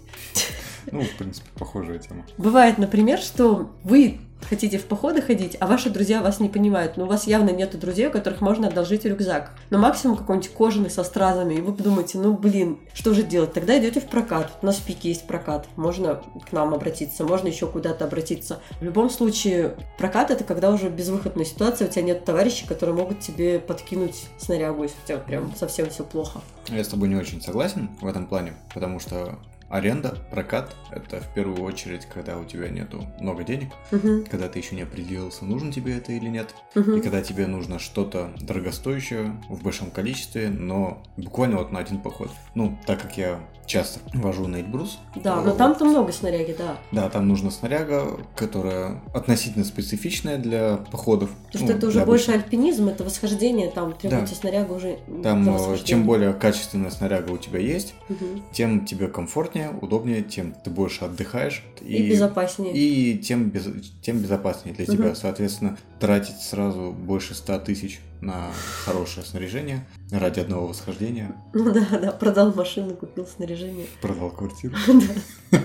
[0.92, 2.26] Ну, в принципе, похожая тема.
[2.38, 6.98] Бывает, например, что вы хотите в походы ходить, а ваши друзья вас не понимают.
[6.98, 9.52] Но у вас явно нет друзей, у которых можно одолжить рюкзак.
[9.70, 11.56] Но максимум какой-нибудь кожаный со стразами.
[11.56, 13.54] И вы подумаете, ну блин, что же делать?
[13.54, 14.52] Тогда идете в прокат.
[14.62, 15.68] У нас в пике есть прокат.
[15.76, 18.60] Можно к нам обратиться, можно еще куда-то обратиться.
[18.80, 23.20] В любом случае, прокат это когда уже безвыходная ситуация, у тебя нет товарищей, которые могут
[23.20, 26.42] тебе подкинуть снарягу, если у тебя прям совсем все плохо.
[26.70, 29.38] Я с тобой не очень согласен в этом плане, потому что
[29.70, 34.60] аренда, прокат– это в первую очередь, когда у тебя нету много денег, Мгм, когда ты
[34.60, 36.98] еще не определился, нужно тебе это или нет, мгм.
[36.98, 42.32] и когда тебе нужно что-то дорогостоящее в большом количестве, но буквально вот на один поход.
[42.54, 46.78] Ну, так как я часто вожу на Эльбрус, Да, но там-то много снаряги, да.
[46.92, 51.32] Да, там нужна снаряга, которая относительно специфичная для походов.
[51.48, 52.46] Потому ну, что это уже больше обычных.
[52.46, 57.38] альпинизм, это восхождение, там требуется снаряга уже Там, для э, чем более качественная снаряга у
[57.38, 58.44] тебя есть, Мгм.
[58.52, 59.08] тем тебе
[59.56, 61.64] комфортнее, удобнее, тем ты больше отдыхаешь.
[61.82, 62.74] И, безопаснее.
[62.74, 63.68] И тем, без-
[64.02, 64.94] тем безопаснее для Мгм.
[64.96, 65.16] тебя.
[65.16, 68.52] Соответственно, тратить сразу больше 100 тысяч на
[68.86, 71.36] хорошее снаряжение ради одного восхождения.
[71.54, 73.86] Ну да, да, продал машину, купил снаряжение.
[74.02, 74.76] Продал квартиру.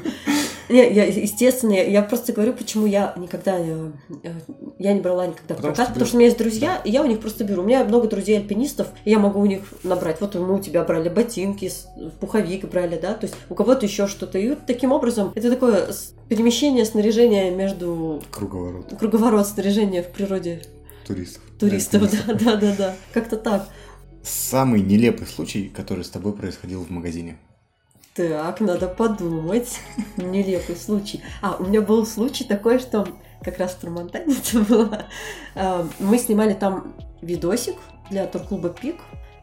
[0.70, 3.90] Не, я, естественно, я, я просто говорю, почему я никогда э,
[4.22, 4.32] э,
[4.78, 7.02] я не брала никогда Потому прокат, что потому что у меня есть друзья, и я
[7.02, 7.62] у них просто беру.
[7.62, 10.20] У меня много друзей альпинистов, и я могу у них набрать.
[10.20, 11.70] Вот мы у тебя брали ботинки,
[12.20, 14.38] пуховик брали, да, то есть у кого-то еще что-то.
[14.38, 15.88] И вот таким образом это такое
[16.28, 20.62] перемещение снаряжения между Круговорот круговорот снаряжения в природе
[21.06, 21.42] туристов.
[21.58, 23.68] туристов, да, да, да, да, как-то так.
[24.22, 27.38] Самый нелепый случай, который с тобой происходил в магазине.
[28.14, 29.78] Так, надо подумать.
[30.16, 31.22] Нелепый случай.
[31.42, 33.06] А, у меня был случай такой, что
[33.42, 35.06] как раз в Турмантане это было.
[35.54, 37.76] А, Мы снимали там видосик
[38.10, 38.96] для турклуба «Пик».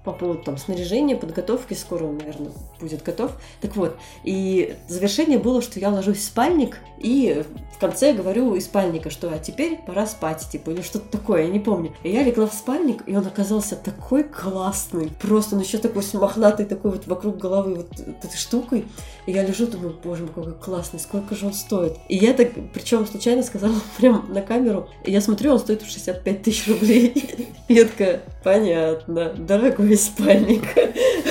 [0.08, 3.32] По поводу там снаряжения, подготовки, скоро он, наверное, будет готов.
[3.60, 7.44] Так вот, и завершение было, что я ложусь в спальник, и
[7.76, 11.50] в конце говорю из спальника, что а теперь пора спать, типа, или что-то такое, я
[11.50, 11.94] не помню.
[12.04, 16.66] И я легла в спальник, и он оказался такой классный, просто он еще такой мохнатый,
[16.66, 18.86] такой вот вокруг головы вот этой штукой.
[19.26, 21.98] И я лежу, думаю, боже мой, какой классный, сколько же он стоит.
[22.08, 26.68] И я так, причем случайно сказала прям на камеру, я смотрю, он стоит 65 тысяч
[26.68, 27.14] рублей.
[27.68, 30.64] И я такая, понятно, дорогой спальник.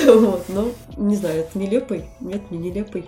[0.05, 2.05] Вот, но, не знаю, это нелепый?
[2.21, 3.05] Нет, не нелепый.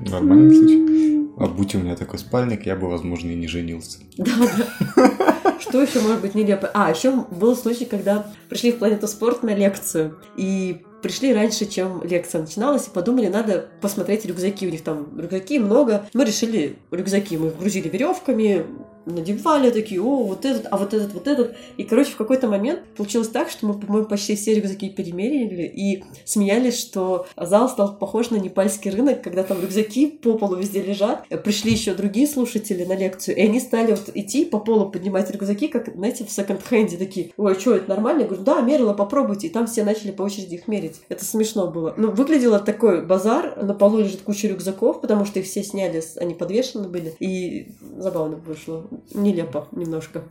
[0.00, 1.14] Нормальный случай.
[1.38, 4.00] А будь у меня такой спальник, я бы, возможно, и не женился.
[4.18, 5.56] Да, да.
[5.58, 6.70] Что еще может быть нелепо?
[6.74, 12.02] А, еще был случай, когда пришли в Планету Спорт на лекцию, и пришли раньше, чем
[12.04, 14.66] лекция начиналась, и подумали, надо посмотреть рюкзаки.
[14.66, 16.06] У них там рюкзаки много.
[16.14, 18.64] Мы решили рюкзаки, мы их грузили веревками,
[19.06, 21.56] надевали такие, о, вот этот, а вот этот, вот этот.
[21.76, 26.04] И, короче, в какой-то момент получилось так, что мы, по-моему, почти все рюкзаки перемерили и
[26.24, 31.26] смеялись, что зал стал похож на непальский рынок, когда там рюкзаки по полу везде лежат.
[31.44, 35.68] Пришли еще другие слушатели на лекцию, и они стали вот идти по полу поднимать рюкзаки,
[35.68, 38.22] как, знаете, в секонд-хенде такие, ой, что, это нормально?
[38.22, 39.48] Я говорю, да, мерила, попробуйте.
[39.48, 41.00] И там все начали по очереди их мерить.
[41.08, 41.94] Это смешно было.
[41.96, 46.34] Ну, выглядело такой базар, на полу лежит куча рюкзаков, потому что их все сняли, они
[46.34, 50.22] подвешены были, и забавно вышло нелепо немножко.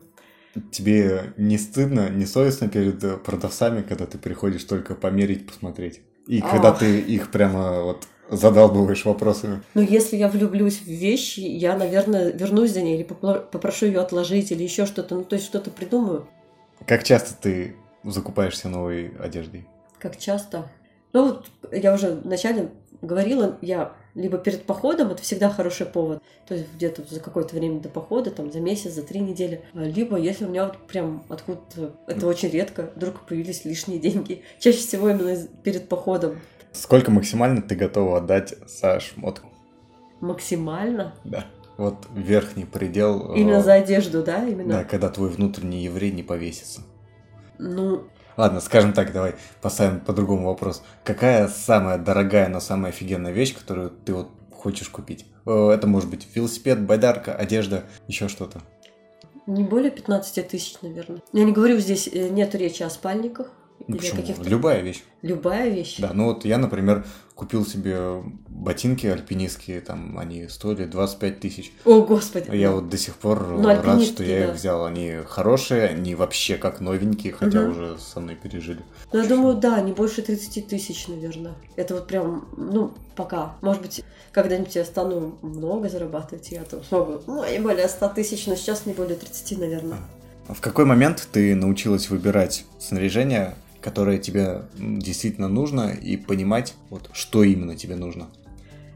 [0.71, 6.01] Тебе не стыдно, не совестно перед продавцами, когда ты приходишь только померить, посмотреть?
[6.27, 6.49] И а.
[6.49, 9.61] когда ты их прямо вот задалбываешь вопросами.
[9.73, 14.51] Ну, если я влюблюсь в вещи, я, наверное, вернусь за ней или попрошу ее отложить
[14.51, 16.27] или еще что-то, ну, то есть что-то придумаю.
[16.85, 19.67] Как часто ты закупаешься новой одеждой?
[19.99, 20.71] Как часто?
[21.13, 26.53] Ну, вот я уже вначале говорила, я либо перед походом, это всегда хороший повод, то
[26.53, 30.45] есть где-то за какое-то время до похода, там за месяц, за три недели, либо если
[30.45, 35.35] у меня вот прям откуда-то, это очень редко, вдруг появились лишние деньги, чаще всего именно
[35.63, 36.39] перед походом.
[36.71, 39.49] Сколько максимально ты готова отдать за шмотку?
[40.21, 41.13] Максимально?
[41.23, 41.45] Да.
[41.77, 43.33] Вот верхний предел.
[43.33, 44.47] Именно э, за одежду, да?
[44.47, 44.69] Именно?
[44.69, 46.81] Да, когда твой внутренний еврей не повесится.
[47.57, 48.03] Ну,
[48.37, 50.83] Ладно, скажем так, давай поставим по-другому вопрос.
[51.03, 55.25] Какая самая дорогая, но самая офигенная вещь, которую ты вот хочешь купить?
[55.45, 58.61] Э, это может быть велосипед, байдарка, одежда, еще что-то.
[59.45, 61.21] Не более 15 тысяч, наверное.
[61.33, 63.51] Я не говорю, здесь э, нет речи о спальниках.
[63.87, 64.23] Ну, почему?
[64.43, 65.03] Любая вещь.
[65.21, 65.97] Любая вещь.
[65.99, 67.05] Да, ну вот я, например,
[67.35, 71.73] купил себе ботинки альпинистские, там они стоили 25 тысяч.
[71.83, 72.55] О, господи.
[72.55, 74.45] Я вот до сих пор ну, рад, что я да.
[74.45, 74.85] их взял.
[74.85, 77.71] Они хорошие, они вообще как новенькие, хотя угу.
[77.71, 78.81] уже со мной пережили.
[79.11, 81.55] Ну, я думаю, да, не больше 30 тысяч, наверное.
[81.75, 83.55] Это вот прям, ну, пока.
[83.61, 88.47] Может быть, когда-нибудь я стану много зарабатывать, я там смогу, ну, не более 100 тысяч,
[88.47, 89.97] но сейчас не более 30, наверное.
[90.47, 97.09] А в какой момент ты научилась выбирать снаряжение которое тебе действительно нужно, и понимать, вот,
[97.13, 98.27] что именно тебе нужно.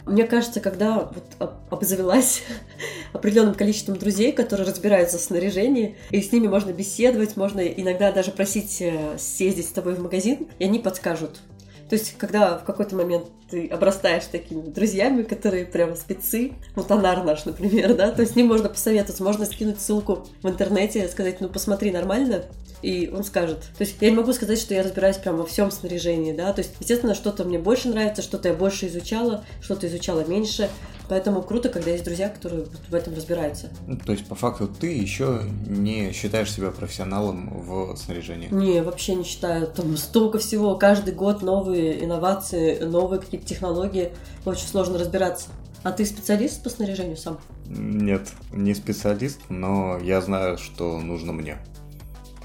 [0.05, 2.41] Мне кажется, когда вот обзавелась
[3.13, 8.31] определенным количеством друзей, которые разбираются в снаряжении, и с ними можно беседовать, можно иногда даже
[8.31, 11.41] просить э, съездить с тобой в магазин, и они подскажут,
[11.89, 17.23] то есть, когда в какой-то момент ты обрастаешь такими друзьями, которые прямо спецы, ну, Тонар
[17.23, 21.39] наш, например, да, то есть с ним можно посоветоваться, можно скинуть ссылку в интернете, сказать,
[21.39, 22.43] ну, посмотри, нормально,
[22.81, 23.59] и он скажет.
[23.77, 26.61] То есть я не могу сказать, что я разбираюсь прямо во всем снаряжении, да, то
[26.61, 30.69] есть, естественно, что-то мне больше нравится, что-то я больше изучала, что-то изучала меньше,
[31.09, 33.69] Поэтому круто, когда есть друзья, которые в этом разбираются.
[33.87, 38.49] Ну, то есть, по факту, ты еще не считаешь себя профессионалом в снаряжении?
[38.49, 39.67] Не, вообще не считаю.
[39.67, 40.75] Там столько всего.
[40.75, 44.11] Каждый год новые инновации, новые какие-то технологии.
[44.45, 45.47] Очень сложно разбираться.
[45.83, 47.39] А ты специалист по снаряжению сам?
[47.67, 51.57] Нет, не специалист, но я знаю, что нужно мне.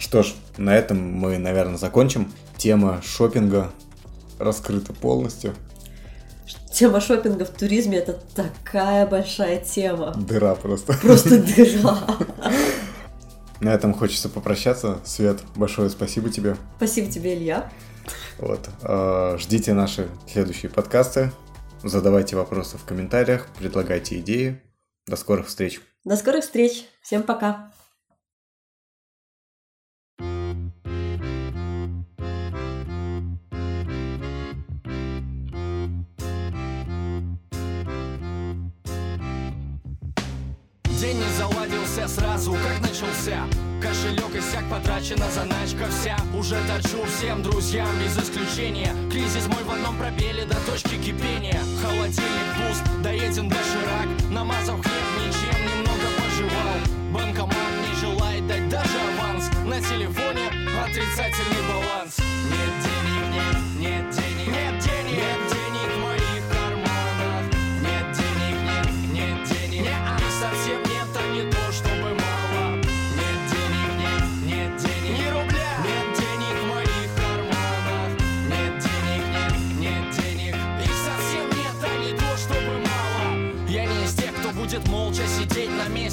[0.03, 2.33] Что ж, на этом мы, наверное, закончим.
[2.57, 3.71] Тема шопинга
[4.41, 5.55] раскрыта полностью.
[6.73, 10.13] Тема шопинга в туризме это такая большая тема.
[10.17, 10.95] Дыра просто.
[10.95, 11.99] Просто дыра.
[13.61, 14.99] На этом хочется попрощаться.
[15.05, 16.57] Свет, большое спасибо тебе.
[16.79, 17.71] Спасибо тебе, Илья.
[18.39, 18.69] Вот.
[18.83, 21.31] А, ждите наши следующие подкасты.
[21.85, 24.61] Задавайте вопросы в комментариях, предлагайте идеи.
[25.07, 25.81] До скорых встреч.
[26.05, 26.87] До скорых встреч.
[27.03, 27.72] Всем пока.
[41.03, 43.45] День не заладился сразу, как начался.
[43.83, 46.17] Кошелек иссяк, потрачена заначка вся.
[46.33, 48.95] Уже торчу всем друзьям без исключения.
[49.11, 51.61] Кризис мой в одном пробеле до точки кипения.
[51.83, 56.79] Холодильник пуст, доеден доширак Намазав хлеб ничем, немного пожевал.
[57.13, 59.51] Банкомат не желает дать даже аванс.
[59.65, 60.47] На телефоне
[60.85, 62.02] отрицательный баланс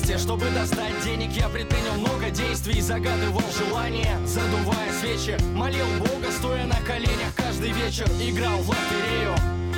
[0.10, 6.66] месте Чтобы достать денег, я предпринял много действий Загадывал желания, задувая свечи Молил Бога, стоя
[6.66, 9.36] на коленях каждый вечер Играл в лотерею,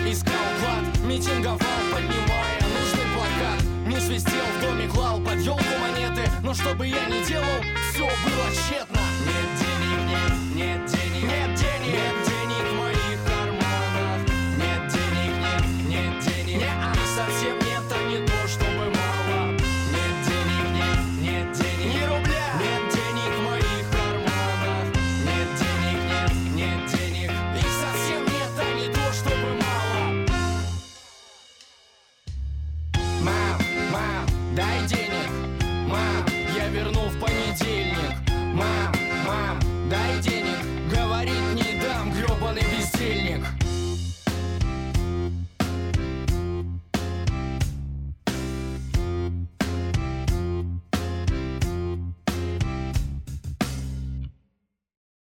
[0.10, 1.60] искал клад Митинговал,
[1.92, 7.06] поднимая нужный плакат Не свистел в доме, клал под елку монеты Но что бы я
[7.06, 7.62] ни делал,
[7.92, 9.00] все было тщетно.
[9.26, 12.21] Нет денег, нет, нет денег, нет денег, нет денег